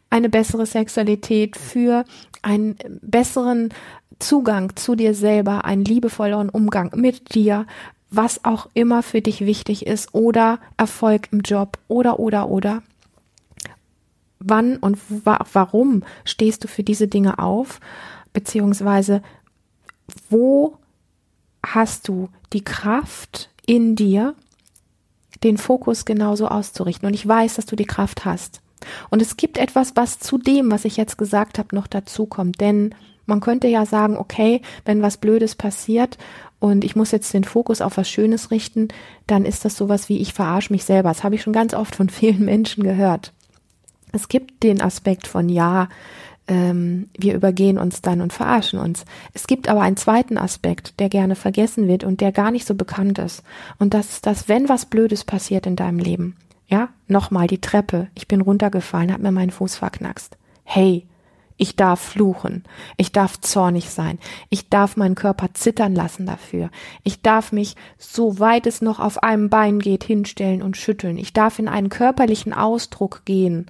eine 0.10 0.30
bessere 0.30 0.66
Sexualität, 0.66 1.58
für 1.58 2.06
einen 2.42 2.78
besseren 3.02 3.74
Zugang 4.18 4.74
zu 4.78 4.96
dir 4.96 5.16
selber, 5.16 5.66
einen 5.66 5.84
liebevolleren 5.84 6.48
Umgang 6.48 6.94
mit 6.96 7.36
dir, 7.36 7.66
was 8.10 8.46
auch 8.46 8.70
immer 8.74 9.04
für 9.04 9.20
dich 9.20 9.42
wichtig 9.42 9.86
ist 9.86 10.14
oder 10.14 10.60
Erfolg 10.78 11.28
im 11.34 11.42
Job 11.42 11.78
oder 11.90 12.20
oder 12.20 12.50
oder 12.50 12.84
wann 14.46 14.78
und 14.78 14.98
wa 15.26 15.40
warum 15.54 16.04
stehst 16.24 16.64
du 16.64 16.68
für 16.68 16.84
diese 16.84 17.08
Dinge 17.08 17.40
auf, 17.40 17.80
beziehungsweise 18.34 19.22
wo 20.30 20.78
hast 21.66 22.08
du 22.08 22.30
die 22.54 22.64
Kraft 22.64 23.50
in 23.66 23.96
dir, 23.96 24.36
den 25.44 25.58
Fokus 25.58 26.06
genauso 26.06 26.48
auszurichten. 26.48 27.08
Und 27.08 27.14
ich 27.14 27.28
weiß, 27.28 27.56
dass 27.56 27.66
du 27.66 27.76
die 27.76 27.86
Kraft 27.86 28.26
hast. 28.26 28.62
Und 29.10 29.22
es 29.22 29.38
gibt 29.38 29.58
etwas, 29.58 29.94
was 29.96 30.20
zu 30.20 30.38
dem, 30.38 30.72
was 30.72 30.86
ich 30.86 30.98
jetzt 30.98 31.18
gesagt 31.18 31.58
habe, 31.60 31.76
noch 31.76 31.88
dazu 31.88 32.26
kommt. 32.26 32.62
Denn 32.62 32.94
man 33.26 33.40
könnte 33.40 33.68
ja 33.68 33.86
sagen, 33.86 34.18
okay, 34.18 34.62
wenn 34.86 35.02
was 35.02 35.18
Blödes 35.18 35.56
passiert 35.56 36.18
und 36.60 36.84
ich 36.84 36.96
muss 36.96 37.12
jetzt 37.12 37.34
den 37.34 37.44
Fokus 37.44 37.82
auf 37.82 37.98
was 37.98 38.10
Schönes 38.10 38.52
richten, 38.52 38.90
dann 39.28 39.46
ist 39.46 39.66
das 39.66 39.76
sowas 39.76 40.10
wie 40.10 40.20
ich 40.20 40.34
verarsche 40.34 40.72
mich 40.72 40.86
selber. 40.86 41.10
Das 41.10 41.24
habe 41.24 41.36
ich 41.36 41.42
schon 41.42 41.54
ganz 41.54 41.74
oft 41.74 41.96
von 41.96 42.10
vielen 42.10 42.46
Menschen 42.46 42.84
gehört. 42.84 43.34
Es 44.16 44.30
gibt 44.30 44.64
den 44.64 44.82
Aspekt 44.82 45.28
von 45.28 45.50
ja, 45.50 45.90
ähm, 46.48 47.10
wir 47.18 47.36
übergehen 47.36 47.78
uns 47.78 48.02
dann 48.02 48.22
und 48.22 48.32
verarschen 48.32 48.80
uns. 48.80 49.04
Es 49.34 49.46
gibt 49.46 49.68
aber 49.68 49.82
einen 49.82 49.98
zweiten 49.98 50.38
Aspekt, 50.38 51.02
der 51.02 51.10
gerne 51.10 51.36
vergessen 51.36 51.90
wird 51.90 52.06
und 52.06 52.22
der 52.22 52.32
gar 52.32 52.50
nicht 52.50 52.66
so 52.66 52.76
bekannt 52.76 53.20
ist. 53.20 53.44
Und 53.78 53.94
das 53.94 54.10
ist 54.10 54.26
das, 54.26 54.48
wenn 54.48 54.70
was 54.70 54.86
Blödes 54.86 55.26
passiert 55.26 55.66
in 55.66 55.76
deinem 55.76 56.00
Leben. 56.00 56.38
Ja, 56.68 56.90
nochmal 57.10 57.48
die 57.48 57.60
Treppe. 57.60 58.08
Ich 58.16 58.30
bin 58.30 58.40
runtergefallen, 58.40 59.12
hab 59.12 59.20
mir 59.20 59.34
meinen 59.34 59.52
Fuß 59.52 59.76
verknackst. 59.76 60.38
Hey, 60.64 61.06
ich 61.58 61.76
darf 61.76 62.00
fluchen. 62.00 62.64
Ich 62.96 63.12
darf 63.12 63.42
zornig 63.42 63.90
sein. 63.90 64.18
Ich 64.50 64.70
darf 64.70 64.96
meinen 64.96 65.16
Körper 65.16 65.50
zittern 65.54 65.94
lassen 65.94 66.26
dafür. 66.26 66.70
Ich 67.04 67.22
darf 67.22 67.52
mich, 67.52 67.76
so 67.98 68.40
weit 68.40 68.66
es 68.66 68.82
noch 68.82 69.02
auf 69.02 69.24
einem 69.24 69.50
Bein 69.50 69.80
geht, 69.80 70.06
hinstellen 70.06 70.62
und 70.62 70.78
schütteln. 70.78 71.18
Ich 71.18 71.34
darf 71.34 71.60
in 71.60 71.68
einen 71.68 71.90
körperlichen 71.90 72.54
Ausdruck 72.54 73.24
gehen 73.26 73.68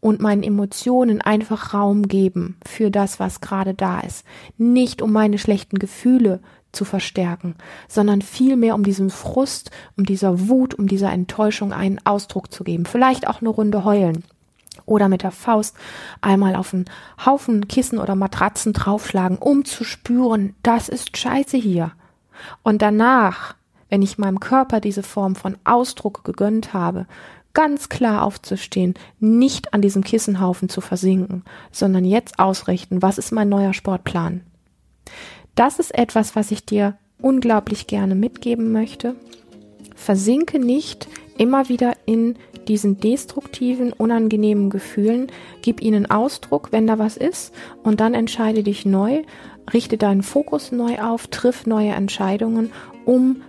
und 0.00 0.20
meinen 0.20 0.42
Emotionen 0.42 1.20
einfach 1.20 1.74
Raum 1.74 2.08
geben 2.08 2.56
für 2.66 2.90
das, 2.90 3.20
was 3.20 3.40
gerade 3.40 3.74
da 3.74 4.00
ist. 4.00 4.24
Nicht 4.58 5.02
um 5.02 5.12
meine 5.12 5.38
schlechten 5.38 5.78
Gefühle 5.78 6.40
zu 6.72 6.84
verstärken, 6.84 7.56
sondern 7.88 8.22
vielmehr 8.22 8.74
um 8.74 8.82
diesem 8.82 9.10
Frust, 9.10 9.70
um 9.96 10.04
dieser 10.04 10.48
Wut, 10.48 10.74
um 10.74 10.86
dieser 10.86 11.12
Enttäuschung 11.12 11.72
einen 11.72 11.98
Ausdruck 12.04 12.52
zu 12.52 12.64
geben. 12.64 12.86
Vielleicht 12.86 13.26
auch 13.26 13.40
eine 13.40 13.50
Runde 13.50 13.84
heulen 13.84 14.24
oder 14.86 15.08
mit 15.08 15.22
der 15.22 15.32
Faust 15.32 15.76
einmal 16.20 16.56
auf 16.56 16.72
einen 16.72 16.86
Haufen 17.24 17.68
Kissen 17.68 17.98
oder 17.98 18.14
Matratzen 18.14 18.72
draufschlagen, 18.72 19.38
um 19.38 19.64
zu 19.64 19.84
spüren, 19.84 20.54
das 20.62 20.88
ist 20.88 21.16
scheiße 21.16 21.56
hier. 21.56 21.92
Und 22.62 22.82
danach, 22.82 23.54
wenn 23.88 24.02
ich 24.02 24.18
meinem 24.18 24.40
Körper 24.40 24.80
diese 24.80 25.02
Form 25.02 25.34
von 25.34 25.58
Ausdruck 25.64 26.24
gegönnt 26.24 26.72
habe, 26.72 27.06
ganz 27.54 27.88
klar 27.88 28.22
aufzustehen, 28.22 28.94
nicht 29.18 29.74
an 29.74 29.82
diesem 29.82 30.04
Kissenhaufen 30.04 30.68
zu 30.68 30.80
versinken, 30.80 31.44
sondern 31.72 32.04
jetzt 32.04 32.38
ausrichten, 32.38 33.02
was 33.02 33.18
ist 33.18 33.32
mein 33.32 33.48
neuer 33.48 33.74
Sportplan? 33.74 34.42
Das 35.54 35.78
ist 35.78 35.94
etwas, 35.94 36.36
was 36.36 36.50
ich 36.50 36.64
dir 36.64 36.96
unglaublich 37.20 37.86
gerne 37.86 38.14
mitgeben 38.14 38.72
möchte. 38.72 39.16
Versinke 39.94 40.58
nicht 40.58 41.08
immer 41.36 41.68
wieder 41.68 41.94
in 42.06 42.36
diesen 42.68 42.98
destruktiven, 42.98 43.92
unangenehmen 43.92 44.70
Gefühlen, 44.70 45.28
gib 45.62 45.82
ihnen 45.82 46.10
Ausdruck, 46.10 46.72
wenn 46.72 46.86
da 46.86 46.98
was 46.98 47.16
ist, 47.16 47.52
und 47.82 48.00
dann 48.00 48.14
entscheide 48.14 48.62
dich 48.62 48.86
neu, 48.86 49.22
richte 49.72 49.96
deinen 49.96 50.22
Fokus 50.22 50.72
neu 50.72 51.00
auf, 51.00 51.26
triff 51.26 51.66
neue 51.66 51.92
Entscheidungen, 51.92 52.72
um 53.04 53.42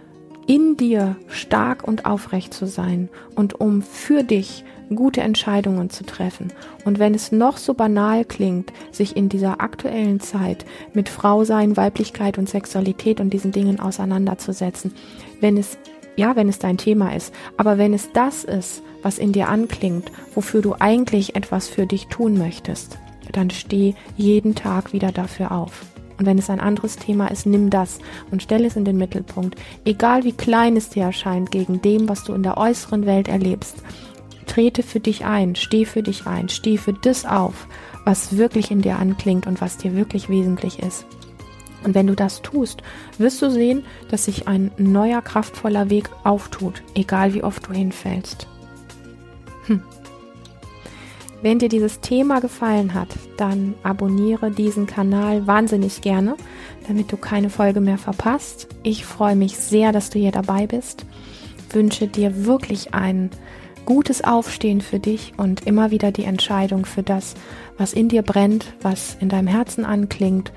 in 0.47 0.77
dir 0.77 1.15
stark 1.27 1.87
und 1.87 2.05
aufrecht 2.05 2.53
zu 2.53 2.67
sein 2.67 3.09
und 3.35 3.59
um 3.59 3.81
für 3.81 4.23
dich 4.23 4.63
gute 4.95 5.21
Entscheidungen 5.21 5.89
zu 5.89 6.03
treffen. 6.05 6.51
Und 6.85 6.99
wenn 6.99 7.13
es 7.13 7.31
noch 7.31 7.57
so 7.57 7.73
banal 7.73 8.25
klingt, 8.25 8.73
sich 8.91 9.15
in 9.15 9.29
dieser 9.29 9.61
aktuellen 9.61 10.19
Zeit 10.19 10.65
mit 10.93 11.09
Frau 11.09 11.43
sein, 11.43 11.77
Weiblichkeit 11.77 12.37
und 12.37 12.49
Sexualität 12.49 13.19
und 13.19 13.31
diesen 13.31 13.51
Dingen 13.51 13.79
auseinanderzusetzen, 13.79 14.93
wenn 15.39 15.57
es 15.57 15.77
ja, 16.17 16.35
wenn 16.35 16.49
es 16.49 16.59
dein 16.59 16.77
Thema 16.77 17.15
ist, 17.15 17.33
aber 17.55 17.77
wenn 17.77 17.93
es 17.93 18.11
das 18.11 18.43
ist, 18.43 18.83
was 19.01 19.17
in 19.17 19.31
dir 19.31 19.47
anklingt, 19.47 20.11
wofür 20.35 20.61
du 20.61 20.75
eigentlich 20.77 21.35
etwas 21.35 21.69
für 21.69 21.87
dich 21.87 22.07
tun 22.07 22.37
möchtest, 22.37 22.97
dann 23.31 23.49
steh 23.49 23.95
jeden 24.17 24.53
Tag 24.53 24.91
wieder 24.91 25.13
dafür 25.13 25.53
auf. 25.53 25.85
Und 26.21 26.27
wenn 26.27 26.37
es 26.37 26.51
ein 26.51 26.59
anderes 26.59 26.97
Thema 26.97 27.31
ist, 27.31 27.47
nimm 27.47 27.71
das 27.71 27.97
und 28.29 28.43
stell 28.43 28.63
es 28.63 28.75
in 28.75 28.85
den 28.85 28.97
Mittelpunkt. 28.97 29.59
Egal 29.85 30.23
wie 30.23 30.33
klein 30.33 30.77
es 30.77 30.89
dir 30.89 31.05
erscheint 31.05 31.49
gegen 31.49 31.81
dem, 31.81 32.07
was 32.07 32.23
du 32.23 32.33
in 32.33 32.43
der 32.43 32.59
äußeren 32.59 33.07
Welt 33.07 33.27
erlebst. 33.27 33.77
Trete 34.45 34.83
für 34.83 34.99
dich 34.99 35.25
ein, 35.25 35.55
steh 35.55 35.83
für 35.83 36.03
dich 36.03 36.27
ein, 36.27 36.47
steh 36.47 36.77
für 36.77 36.93
das 36.93 37.25
auf, 37.25 37.65
was 38.05 38.37
wirklich 38.37 38.69
in 38.69 38.83
dir 38.83 38.97
anklingt 38.99 39.47
und 39.47 39.61
was 39.61 39.77
dir 39.77 39.95
wirklich 39.95 40.29
wesentlich 40.29 40.77
ist. 40.77 41.07
Und 41.83 41.95
wenn 41.95 42.05
du 42.05 42.13
das 42.13 42.43
tust, 42.43 42.83
wirst 43.17 43.41
du 43.41 43.49
sehen, 43.49 43.83
dass 44.11 44.25
sich 44.25 44.47
ein 44.47 44.69
neuer, 44.77 45.23
kraftvoller 45.23 45.89
Weg 45.89 46.11
auftut, 46.23 46.83
egal 46.93 47.33
wie 47.33 47.43
oft 47.43 47.67
du 47.67 47.73
hinfällst. 47.73 48.45
Hm. 49.65 49.81
Wenn 51.41 51.59
dir 51.59 51.69
dieses 51.69 52.01
Thema 52.01 52.39
gefallen 52.39 52.93
hat, 52.93 53.09
dann 53.37 53.73
abonniere 53.83 54.51
diesen 54.51 54.85
Kanal 54.85 55.47
wahnsinnig 55.47 56.01
gerne, 56.01 56.35
damit 56.87 57.11
du 57.11 57.17
keine 57.17 57.49
Folge 57.49 57.81
mehr 57.81 57.97
verpasst. 57.97 58.67
Ich 58.83 59.05
freue 59.05 59.35
mich 59.35 59.57
sehr, 59.57 59.91
dass 59.91 60.09
du 60.09 60.19
hier 60.19 60.31
dabei 60.31 60.67
bist. 60.67 61.05
Wünsche 61.71 62.07
dir 62.07 62.45
wirklich 62.45 62.93
ein 62.93 63.31
gutes 63.85 64.23
Aufstehen 64.23 64.81
für 64.81 64.99
dich 64.99 65.33
und 65.37 65.65
immer 65.65 65.89
wieder 65.89 66.11
die 66.11 66.25
Entscheidung 66.25 66.85
für 66.85 67.01
das, 67.01 67.33
was 67.77 67.93
in 67.93 68.09
dir 68.09 68.21
brennt, 68.21 68.73
was 68.81 69.17
in 69.19 69.29
deinem 69.29 69.47
Herzen 69.47 69.85
anklingt 69.85 70.51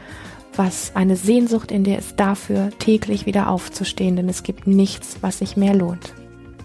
was 0.56 0.92
eine 0.94 1.16
Sehnsucht 1.16 1.72
in 1.72 1.84
dir 1.84 1.98
ist, 1.98 2.18
dafür 2.20 2.70
täglich 2.78 3.26
wieder 3.26 3.48
aufzustehen, 3.48 4.16
denn 4.16 4.28
es 4.28 4.42
gibt 4.42 4.66
nichts, 4.66 5.18
was 5.20 5.38
sich 5.38 5.56
mehr 5.56 5.74
lohnt. 5.74 6.14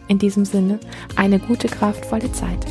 In 0.07 0.19
diesem 0.19 0.45
Sinne, 0.45 0.79
eine 1.15 1.39
gute, 1.39 1.67
kraftvolle 1.67 2.31
Zeit. 2.31 2.65